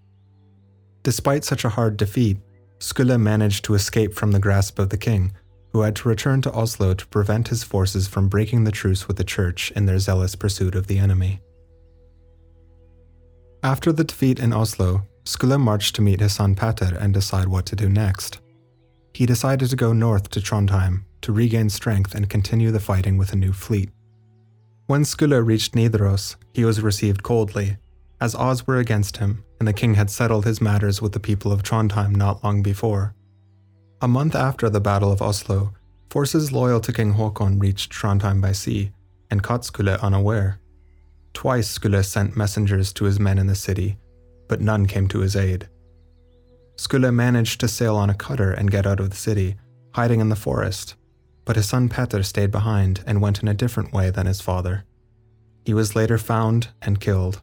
Despite 1.02 1.44
such 1.44 1.64
a 1.64 1.70
hard 1.70 1.96
defeat, 1.96 2.38
Skule 2.78 3.18
managed 3.20 3.64
to 3.64 3.74
escape 3.74 4.14
from 4.14 4.32
the 4.32 4.38
grasp 4.38 4.78
of 4.78 4.90
the 4.90 4.96
king, 4.96 5.32
who 5.72 5.80
had 5.80 5.96
to 5.96 6.08
return 6.08 6.42
to 6.42 6.52
Oslo 6.52 6.94
to 6.94 7.06
prevent 7.06 7.48
his 7.48 7.64
forces 7.64 8.06
from 8.06 8.28
breaking 8.28 8.64
the 8.64 8.70
truce 8.70 9.08
with 9.08 9.16
the 9.16 9.24
church 9.24 9.72
in 9.72 9.86
their 9.86 9.98
zealous 9.98 10.34
pursuit 10.34 10.74
of 10.74 10.86
the 10.86 10.98
enemy. 10.98 11.40
After 13.62 13.92
the 13.92 14.04
defeat 14.04 14.38
in 14.38 14.52
Oslo, 14.52 15.02
Skule 15.24 15.58
marched 15.58 15.94
to 15.96 16.02
meet 16.02 16.20
his 16.20 16.34
son 16.34 16.54
Petter 16.54 16.96
and 16.98 17.14
decide 17.14 17.48
what 17.48 17.66
to 17.66 17.76
do 17.76 17.88
next. 17.88 18.40
He 19.14 19.26
decided 19.26 19.70
to 19.70 19.76
go 19.76 19.92
north 19.92 20.30
to 20.30 20.40
Trondheim 20.40 21.04
to 21.22 21.32
regain 21.32 21.70
strength 21.70 22.14
and 22.14 22.28
continue 22.28 22.70
the 22.70 22.80
fighting 22.80 23.16
with 23.16 23.32
a 23.32 23.36
new 23.36 23.52
fleet. 23.52 23.90
When 24.86 25.04
Skule 25.04 25.44
reached 25.44 25.74
Nidaros, 25.74 26.36
he 26.52 26.64
was 26.64 26.82
received 26.82 27.22
coldly, 27.22 27.78
as 28.20 28.34
odds 28.34 28.66
were 28.66 28.78
against 28.78 29.16
him, 29.16 29.44
and 29.58 29.66
the 29.66 29.72
king 29.72 29.94
had 29.94 30.10
settled 30.10 30.44
his 30.44 30.60
matters 30.60 31.00
with 31.00 31.12
the 31.12 31.20
people 31.20 31.50
of 31.52 31.62
Trondheim 31.62 32.14
not 32.14 32.44
long 32.44 32.62
before. 32.62 33.14
A 34.00 34.08
month 34.08 34.34
after 34.34 34.68
the 34.68 34.80
Battle 34.80 35.12
of 35.12 35.22
Oslo, 35.22 35.72
forces 36.10 36.52
loyal 36.52 36.80
to 36.80 36.92
King 36.92 37.14
Håkon 37.14 37.60
reached 37.60 37.90
Trondheim 37.90 38.40
by 38.40 38.52
sea 38.52 38.92
and 39.30 39.42
caught 39.42 39.62
Skule 39.62 39.98
unaware. 40.02 40.60
Twice 41.32 41.78
Skule 41.78 42.04
sent 42.04 42.36
messengers 42.36 42.92
to 42.92 43.04
his 43.04 43.18
men 43.18 43.38
in 43.38 43.46
the 43.46 43.54
city, 43.54 43.96
but 44.46 44.60
none 44.60 44.84
came 44.84 45.08
to 45.08 45.20
his 45.20 45.34
aid. 45.34 45.68
Skule 46.76 47.14
managed 47.14 47.60
to 47.60 47.68
sail 47.68 47.96
on 47.96 48.10
a 48.10 48.14
cutter 48.14 48.52
and 48.52 48.70
get 48.70 48.86
out 48.86 49.00
of 49.00 49.10
the 49.10 49.16
city, 49.16 49.56
hiding 49.94 50.20
in 50.20 50.28
the 50.28 50.36
forest, 50.36 50.96
but 51.44 51.56
his 51.56 51.68
son 51.68 51.88
Petter 51.88 52.22
stayed 52.22 52.50
behind 52.50 53.02
and 53.06 53.20
went 53.20 53.42
in 53.42 53.48
a 53.48 53.54
different 53.54 53.92
way 53.92 54.10
than 54.10 54.26
his 54.26 54.40
father. 54.40 54.84
He 55.64 55.74
was 55.74 55.96
later 55.96 56.18
found 56.18 56.68
and 56.80 57.00
killed. 57.00 57.40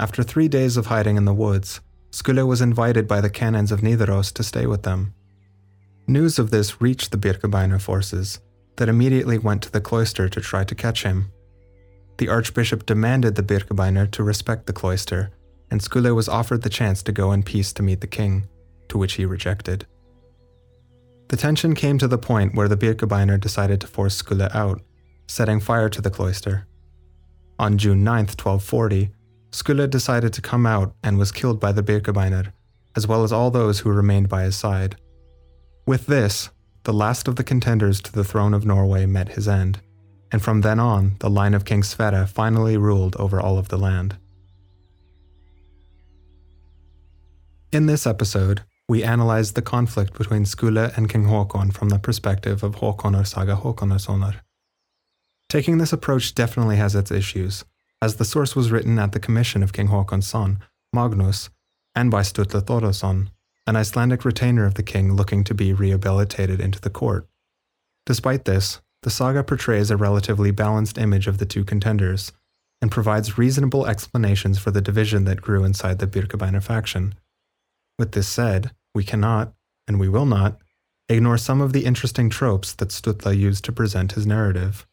After 0.00 0.22
three 0.22 0.48
days 0.48 0.76
of 0.76 0.86
hiding 0.86 1.16
in 1.16 1.24
the 1.24 1.34
woods, 1.34 1.80
Skule 2.10 2.46
was 2.46 2.60
invited 2.60 3.06
by 3.06 3.20
the 3.20 3.30
canons 3.30 3.72
of 3.72 3.80
Nidaros 3.80 4.32
to 4.34 4.42
stay 4.42 4.66
with 4.66 4.82
them. 4.82 5.14
News 6.06 6.38
of 6.38 6.50
this 6.50 6.80
reached 6.80 7.10
the 7.10 7.18
Birkebeiner 7.18 7.80
forces, 7.80 8.40
that 8.76 8.88
immediately 8.88 9.38
went 9.38 9.62
to 9.62 9.70
the 9.70 9.80
cloister 9.80 10.28
to 10.28 10.40
try 10.40 10.64
to 10.64 10.74
catch 10.74 11.02
him 11.02 11.30
the 12.22 12.28
archbishop 12.28 12.86
demanded 12.86 13.34
the 13.34 13.42
Birkebeiner 13.42 14.08
to 14.12 14.22
respect 14.22 14.66
the 14.66 14.72
cloister, 14.72 15.32
and 15.72 15.80
Skule 15.80 16.14
was 16.14 16.28
offered 16.28 16.62
the 16.62 16.70
chance 16.70 17.02
to 17.02 17.10
go 17.10 17.32
in 17.32 17.42
peace 17.42 17.72
to 17.72 17.82
meet 17.82 18.00
the 18.00 18.06
king, 18.06 18.46
to 18.88 18.96
which 18.96 19.14
he 19.14 19.24
rejected. 19.24 19.86
The 21.32 21.36
tension 21.36 21.74
came 21.74 21.98
to 21.98 22.06
the 22.06 22.18
point 22.18 22.54
where 22.54 22.68
the 22.68 22.76
Birkebeiner 22.76 23.40
decided 23.40 23.80
to 23.80 23.88
force 23.88 24.22
Skule 24.22 24.54
out, 24.54 24.80
setting 25.26 25.58
fire 25.58 25.88
to 25.88 26.00
the 26.00 26.10
cloister. 26.10 26.68
On 27.58 27.76
June 27.78 28.04
9, 28.04 28.26
1240, 28.26 29.10
Skule 29.50 29.90
decided 29.90 30.32
to 30.34 30.40
come 30.40 30.66
out 30.66 30.94
and 31.02 31.18
was 31.18 31.32
killed 31.32 31.58
by 31.58 31.72
the 31.72 31.82
Birkebeiner, 31.82 32.52
as 32.94 33.08
well 33.08 33.24
as 33.24 33.32
all 33.32 33.50
those 33.50 33.80
who 33.80 33.90
remained 33.90 34.28
by 34.28 34.44
his 34.44 34.54
side. 34.54 34.94
With 35.86 36.06
this, 36.06 36.50
the 36.84 36.92
last 36.92 37.26
of 37.26 37.34
the 37.34 37.44
contenders 37.44 38.00
to 38.02 38.12
the 38.12 38.24
throne 38.24 38.54
of 38.54 38.64
Norway 38.64 39.06
met 39.06 39.30
his 39.30 39.48
end 39.48 39.80
and 40.32 40.42
from 40.42 40.62
then 40.62 40.80
on, 40.80 41.16
the 41.20 41.28
line 41.28 41.52
of 41.52 41.66
King 41.66 41.82
Sverre 41.82 42.26
finally 42.26 42.78
ruled 42.78 43.14
over 43.16 43.38
all 43.38 43.58
of 43.58 43.68
the 43.68 43.76
land. 43.76 44.16
In 47.70 47.84
this 47.86 48.06
episode, 48.06 48.62
we 48.88 49.02
analyze 49.02 49.52
the 49.52 49.62
conflict 49.62 50.16
between 50.18 50.44
Skule 50.44 50.96
and 50.96 51.08
King 51.08 51.24
Håkon 51.24 51.72
from 51.72 51.88
the 51.88 51.98
perspective 51.98 52.62
of 52.62 52.76
Håkonar 52.76 53.26
Saga 53.26 53.56
Håkonarsonar. 53.56 54.40
Taking 55.48 55.78
this 55.78 55.92
approach 55.92 56.34
definitely 56.34 56.76
has 56.76 56.94
its 56.94 57.10
issues, 57.10 57.64
as 58.00 58.16
the 58.16 58.24
source 58.24 58.56
was 58.56 58.70
written 58.70 58.98
at 58.98 59.12
the 59.12 59.20
commission 59.20 59.62
of 59.62 59.72
King 59.72 59.88
Håkon's 59.88 60.26
son, 60.26 60.58
Magnus, 60.92 61.50
and 61.94 62.10
by 62.10 62.22
Sturla 62.22 62.62
Thordarson, 62.62 63.28
an 63.66 63.76
Icelandic 63.76 64.24
retainer 64.24 64.64
of 64.64 64.74
the 64.74 64.82
king 64.82 65.14
looking 65.14 65.44
to 65.44 65.54
be 65.54 65.72
rehabilitated 65.72 66.60
into 66.60 66.80
the 66.80 66.90
court. 66.90 67.28
Despite 68.06 68.44
this, 68.44 68.80
the 69.02 69.10
saga 69.10 69.44
portrays 69.44 69.90
a 69.90 69.96
relatively 69.96 70.50
balanced 70.50 70.98
image 70.98 71.26
of 71.26 71.38
the 71.38 71.46
two 71.46 71.64
contenders 71.64 72.32
and 72.80 72.90
provides 72.90 73.38
reasonable 73.38 73.86
explanations 73.86 74.58
for 74.58 74.70
the 74.70 74.80
division 74.80 75.24
that 75.24 75.40
grew 75.40 75.64
inside 75.64 75.98
the 75.98 76.06
Birkebeiner 76.06 76.62
faction. 76.62 77.14
With 78.02 78.10
this 78.10 78.26
said, 78.26 78.72
we 78.96 79.04
cannot, 79.04 79.52
and 79.86 80.00
we 80.00 80.08
will 80.08 80.26
not, 80.26 80.58
ignore 81.08 81.38
some 81.38 81.60
of 81.60 81.72
the 81.72 81.84
interesting 81.84 82.28
tropes 82.30 82.72
that 82.74 82.88
Sturla 82.88 83.32
used 83.38 83.64
to 83.66 83.70
present 83.70 84.14
his 84.18 84.26
narrative. 84.26 84.88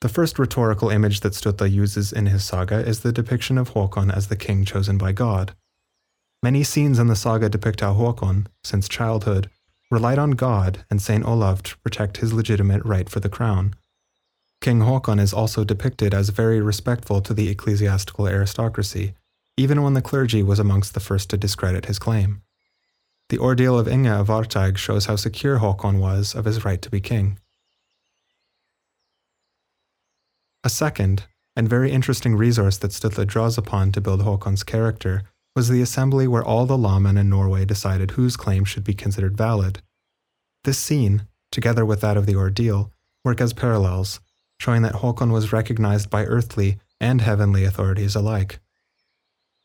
The 0.00 0.08
first 0.08 0.38
rhetorical 0.38 0.88
image 0.88 1.20
that 1.20 1.34
Sturla 1.34 1.70
uses 1.70 2.14
in 2.14 2.24
his 2.24 2.46
saga 2.46 2.78
is 2.78 3.00
the 3.00 3.12
depiction 3.12 3.58
of 3.58 3.74
Håkon 3.74 4.10
as 4.10 4.28
the 4.28 4.36
king 4.36 4.64
chosen 4.64 4.96
by 4.96 5.12
God. 5.12 5.52
Many 6.42 6.64
scenes 6.64 6.98
in 6.98 7.08
the 7.08 7.14
saga 7.14 7.50
depict 7.50 7.82
how 7.82 7.92
Håkon, 7.92 8.46
since 8.64 8.88
childhood, 8.88 9.50
relied 9.90 10.18
on 10.18 10.30
God 10.30 10.86
and 10.88 11.02
St. 11.02 11.26
Olav 11.26 11.62
to 11.64 11.76
protect 11.80 12.16
his 12.16 12.32
legitimate 12.32 12.82
right 12.86 13.10
for 13.10 13.20
the 13.20 13.28
crown. 13.28 13.74
King 14.62 14.80
Håkon 14.80 15.20
is 15.20 15.34
also 15.34 15.62
depicted 15.62 16.14
as 16.14 16.30
very 16.30 16.62
respectful 16.62 17.20
to 17.20 17.34
the 17.34 17.50
ecclesiastical 17.50 18.26
aristocracy, 18.26 19.12
even 19.56 19.82
when 19.82 19.94
the 19.94 20.02
clergy 20.02 20.42
was 20.42 20.58
amongst 20.58 20.94
the 20.94 21.00
first 21.00 21.30
to 21.30 21.36
discredit 21.36 21.86
his 21.86 21.98
claim. 21.98 22.42
The 23.28 23.38
ordeal 23.38 23.78
of 23.78 23.88
Inga 23.88 24.20
of 24.20 24.28
Varteig 24.28 24.76
shows 24.76 25.06
how 25.06 25.16
secure 25.16 25.58
Håkon 25.58 25.98
was 25.98 26.34
of 26.34 26.44
his 26.44 26.64
right 26.64 26.80
to 26.82 26.90
be 26.90 27.00
king. 27.00 27.38
A 30.62 30.68
second, 30.68 31.24
and 31.56 31.68
very 31.68 31.90
interesting 31.90 32.36
resource 32.36 32.76
that 32.78 32.90
Sturla 32.90 33.26
draws 33.26 33.56
upon 33.56 33.92
to 33.92 34.00
build 34.00 34.20
Håkon's 34.20 34.62
character 34.62 35.22
was 35.56 35.68
the 35.68 35.80
assembly 35.80 36.28
where 36.28 36.44
all 36.44 36.66
the 36.66 36.76
lawmen 36.76 37.18
in 37.18 37.30
Norway 37.30 37.64
decided 37.64 38.12
whose 38.12 38.36
claim 38.36 38.64
should 38.64 38.84
be 38.84 38.92
considered 38.92 39.36
valid. 39.36 39.80
This 40.64 40.78
scene, 40.78 41.26
together 41.50 41.84
with 41.84 42.02
that 42.02 42.16
of 42.16 42.26
the 42.26 42.36
ordeal, 42.36 42.92
work 43.24 43.40
as 43.40 43.54
parallels, 43.54 44.20
showing 44.60 44.82
that 44.82 44.96
Håkon 44.96 45.32
was 45.32 45.52
recognized 45.52 46.10
by 46.10 46.24
earthly 46.24 46.78
and 47.00 47.22
heavenly 47.22 47.64
authorities 47.64 48.14
alike. 48.14 48.60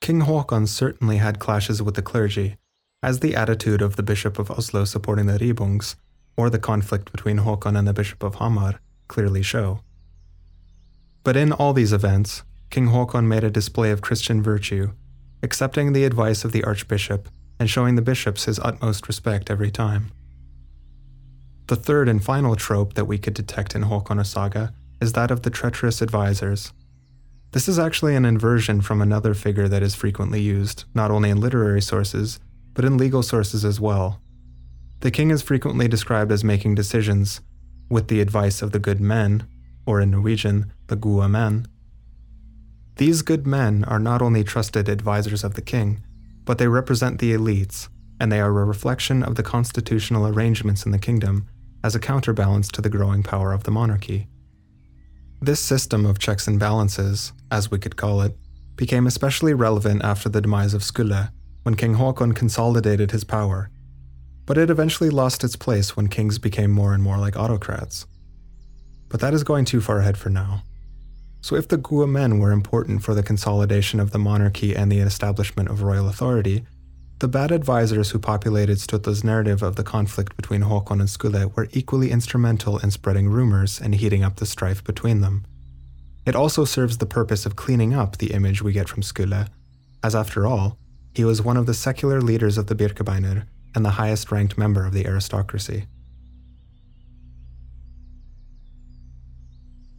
King 0.02 0.22
Håkon 0.22 0.68
certainly 0.68 1.18
had 1.18 1.40
clashes 1.40 1.82
with 1.82 1.94
the 1.94 2.02
clergy, 2.02 2.58
as 3.04 3.20
the 3.20 3.36
attitude 3.36 3.84
of 3.84 3.96
the 3.96 4.04
Bishop 4.04 4.40
of 4.40 4.50
Oslo 4.50 4.84
supporting 4.84 5.28
the 5.28 5.38
Ribbungs, 5.38 5.96
or 6.36 6.50
the 6.50 6.60
conflict 6.60 7.12
between 7.12 7.38
Håkon 7.38 7.78
and 7.78 7.88
the 7.88 7.94
Bishop 7.94 8.24
of 8.24 8.36
Hamar, 8.36 8.82
clearly 9.08 9.44
show. 9.44 9.82
But 11.24 11.38
in 11.38 11.52
all 11.52 11.72
these 11.72 11.94
events, 11.94 12.42
King 12.72 12.88
Håkon 12.88 13.28
made 13.28 13.44
a 13.44 13.52
display 13.52 13.92
of 13.92 14.02
Christian 14.02 14.42
virtue, 14.42 14.94
accepting 15.44 15.94
the 15.94 16.06
advice 16.06 16.44
of 16.44 16.52
the 16.52 16.64
Archbishop 16.64 17.30
and 17.60 17.70
showing 17.70 17.94
the 17.94 18.02
bishops 18.02 18.46
his 18.46 18.60
utmost 18.60 19.08
respect 19.08 19.52
every 19.52 19.70
time. 19.70 20.12
The 21.68 21.76
third 21.76 22.10
and 22.10 22.24
final 22.24 22.56
trope 22.56 22.96
that 22.96 23.06
we 23.06 23.20
could 23.20 23.36
detect 23.36 23.76
in 23.76 23.84
Håkon 23.84 24.26
saga 24.26 24.74
is 25.00 25.14
that 25.14 25.30
of 25.30 25.44
the 25.44 25.52
treacherous 25.52 26.02
advisors. 26.02 26.74
This 27.52 27.68
is 27.68 27.78
actually 27.78 28.16
an 28.16 28.24
inversion 28.24 28.80
from 28.80 29.02
another 29.02 29.34
figure 29.34 29.68
that 29.68 29.84
is 29.84 29.94
frequently 29.94 30.42
used, 30.42 30.86
not 30.94 31.12
only 31.12 31.30
in 31.30 31.42
literary 31.42 31.82
sources, 31.82 32.40
but 32.74 32.86
in 32.86 32.98
legal 32.98 33.24
sources 33.24 33.66
as 33.66 33.80
well. 33.80 34.22
The 35.02 35.12
king 35.12 35.32
is 35.32 35.42
frequently 35.42 35.90
described 35.90 36.32
as 36.32 36.46
making 36.46 36.76
decisions 36.76 37.42
with 37.90 38.08
the 38.08 38.22
advice 38.22 38.62
of 38.62 38.72
the 38.72 38.80
good 38.80 39.02
men, 39.02 39.48
or 39.86 40.00
in 40.00 40.12
Norwegian, 40.12 40.72
the 40.88 40.96
gode 40.96 41.30
men. 41.30 41.68
These 42.96 43.22
good 43.22 43.46
men 43.46 43.84
are 43.84 44.00
not 44.00 44.22
only 44.22 44.46
trusted 44.46 44.88
advisors 44.88 45.44
of 45.44 45.56
the 45.56 45.62
king, 45.62 46.02
but 46.46 46.58
they 46.58 46.68
represent 46.68 47.20
the 47.20 47.34
elites, 47.34 47.90
and 48.20 48.32
they 48.32 48.40
are 48.40 48.48
a 48.48 48.66
reflection 48.66 49.24
of 49.24 49.36
the 49.36 49.44
constitutional 49.44 50.26
arrangements 50.26 50.86
in 50.86 50.94
the 50.94 51.00
kingdom 51.00 51.50
as 51.84 51.96
a 51.96 52.00
counterbalance 52.00 52.70
to 52.70 52.82
the 52.82 52.90
growing 52.90 53.24
power 53.24 53.52
of 53.52 53.64
the 53.64 53.72
monarchy. 53.72 54.28
This 55.42 55.60
system 55.60 56.06
of 56.06 56.20
checks 56.20 56.48
and 56.48 56.60
balances, 56.60 57.34
as 57.52 57.70
we 57.70 57.78
could 57.78 57.98
call 57.98 58.22
it, 58.22 58.36
became 58.76 59.06
especially 59.06 59.54
relevant 59.54 60.04
after 60.04 60.30
the 60.30 60.42
demise 60.42 60.74
of 60.74 60.82
Skule, 60.82 61.30
when 61.64 61.76
King 61.76 61.96
Haakon 61.96 62.34
consolidated 62.34 63.12
his 63.12 63.24
power, 63.24 63.70
but 64.46 64.58
it 64.58 64.70
eventually 64.70 65.10
lost 65.10 65.44
its 65.44 65.56
place 65.56 65.96
when 65.96 66.08
kings 66.08 66.40
became 66.40 66.72
more 66.72 66.94
and 66.94 67.04
more 67.04 67.18
like 67.18 67.38
autocrats. 67.38 68.08
But 69.10 69.20
that 69.20 69.34
is 69.34 69.44
going 69.44 69.66
too 69.66 69.82
far 69.82 70.00
ahead 70.00 70.18
for 70.18 70.30
now. 70.30 70.64
So, 71.42 71.56
if 71.56 71.68
the 71.68 71.78
gode 71.78 72.10
men 72.10 72.40
were 72.40 72.52
important 72.52 73.04
for 73.04 73.14
the 73.14 73.24
consolidation 73.24 74.00
of 74.00 74.12
the 74.12 74.20
monarchy 74.20 74.76
and 74.76 74.92
the 74.92 75.00
establishment 75.00 75.70
of 75.70 75.82
royal 75.82 76.08
authority, 76.08 76.66
the 77.20 77.28
bad 77.28 77.52
advisors 77.52 78.12
who 78.12 78.20
populated 78.20 78.78
Sturla's 78.78 79.24
narrative 79.24 79.62
of 79.62 79.76
the 79.76 79.84
conflict 79.84 80.36
between 80.36 80.62
Håkon 80.62 81.00
and 81.00 81.10
Skule 81.10 81.56
were 81.56 81.68
equally 81.72 82.10
instrumental 82.10 82.80
in 82.80 82.90
spreading 82.90 83.30
rumors 83.30 83.80
and 83.80 83.94
heating 83.94 84.24
up 84.24 84.38
the 84.38 84.46
strife 84.46 84.84
between 84.84 85.22
them. 85.22 85.46
It 86.26 86.36
also 86.36 86.66
serves 86.66 86.98
the 86.98 87.06
purpose 87.06 87.46
of 87.46 87.56
cleaning 87.56 87.94
up 87.94 88.18
the 88.18 88.34
image 88.34 88.62
we 88.62 88.74
get 88.74 88.88
from 88.88 89.02
Skule, 89.02 89.48
as 90.04 90.16
after 90.16 90.46
all, 90.46 90.78
he 91.14 91.26
was 91.26 91.42
one 91.42 91.58
of 91.58 91.66
the 91.66 91.74
secular 91.74 92.22
leaders 92.22 92.58
of 92.58 92.68
the 92.68 92.76
Birkebeiner 92.76 93.46
and 93.76 93.84
the 93.84 93.92
highest 93.92 94.32
ranked 94.32 94.58
member 94.58 94.86
of 94.86 94.94
the 94.94 95.06
aristocracy. 95.06 95.88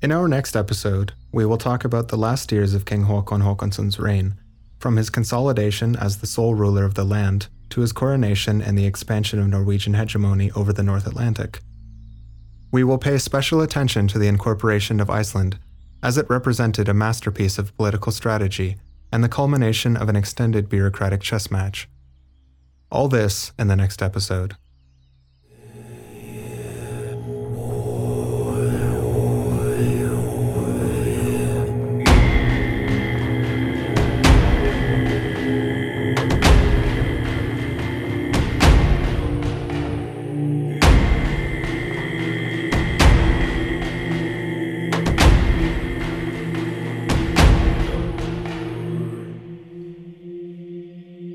In 0.01 0.11
our 0.11 0.27
next 0.27 0.57
episode, 0.57 1.13
we 1.31 1.47
will 1.47 1.59
talk 1.59 1.85
about 1.85 2.09
the 2.09 2.17
last 2.17 2.51
years 2.51 2.75
of 2.75 2.85
King 2.85 3.05
Håkon 3.05 3.43
Håkonsson's 3.43 3.99
reign, 4.01 4.35
from 4.81 4.97
his 4.97 5.11
consolidation 5.11 5.95
as 5.95 6.19
the 6.19 6.27
sole 6.27 6.55
ruler 6.55 6.85
of 6.85 6.95
the 6.95 7.05
land 7.05 7.47
to 7.71 7.81
his 7.81 7.93
coronation 7.93 8.61
and 8.61 8.77
the 8.77 8.85
expansion 8.85 9.39
of 9.39 9.49
Norwegian 9.49 9.95
hegemony 9.95 10.51
over 10.53 10.73
the 10.73 10.83
North 10.83 11.07
Atlantic. 11.07 11.61
We 12.73 12.85
will 12.85 12.99
pay 12.99 13.19
special 13.19 13.61
attention 13.61 14.09
to 14.09 14.19
the 14.19 14.27
incorporation 14.27 14.99
of 14.99 15.09
Iceland, 15.09 15.59
as 16.03 16.19
it 16.19 16.29
represented 16.29 16.89
a 16.89 16.95
masterpiece 16.95 17.59
of 17.59 17.77
political 17.77 18.13
strategy 18.13 18.77
and 19.13 19.23
the 19.23 19.29
culmination 19.29 19.97
of 19.97 20.09
an 20.09 20.17
extended 20.17 20.69
bureaucratic 20.69 21.21
chess 21.21 21.51
match. 21.51 21.89
All 22.91 23.09
this 23.09 23.53
in 23.59 23.69
the 23.69 23.77
next 23.77 24.03
episode. 24.03 24.57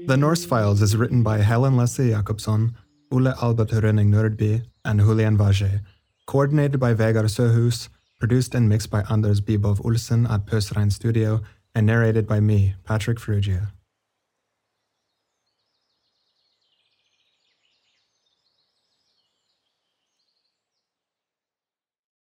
The 0.08 0.16
Norse 0.16 0.46
Files 0.46 0.82
is 0.82 0.96
written 0.96 1.22
by 1.22 1.40
Helen 1.40 1.76
Leslie 1.76 2.12
Jacobsen, 2.12 2.78
Ole 3.12 3.34
Albert 3.42 3.72
Rønning 3.72 4.08
Nordby, 4.08 4.64
and 4.86 5.02
Julian 5.02 5.38
Vage, 5.38 5.82
coordinated 6.26 6.80
by 6.80 6.94
Vegard 6.94 7.26
Søhus, 7.26 7.90
produced 8.18 8.56
and 8.56 8.70
mixed 8.70 8.90
by 8.90 9.04
Anders 9.10 9.42
Bibov 9.42 9.84
Ulsen 9.84 10.26
at 10.32 10.46
Pøsrein 10.46 10.94
Studio, 10.94 11.42
and 11.76 11.86
narrated 11.86 12.26
by 12.26 12.40
me, 12.40 12.76
Patrick 12.86 13.20
Frugia. 13.20 13.74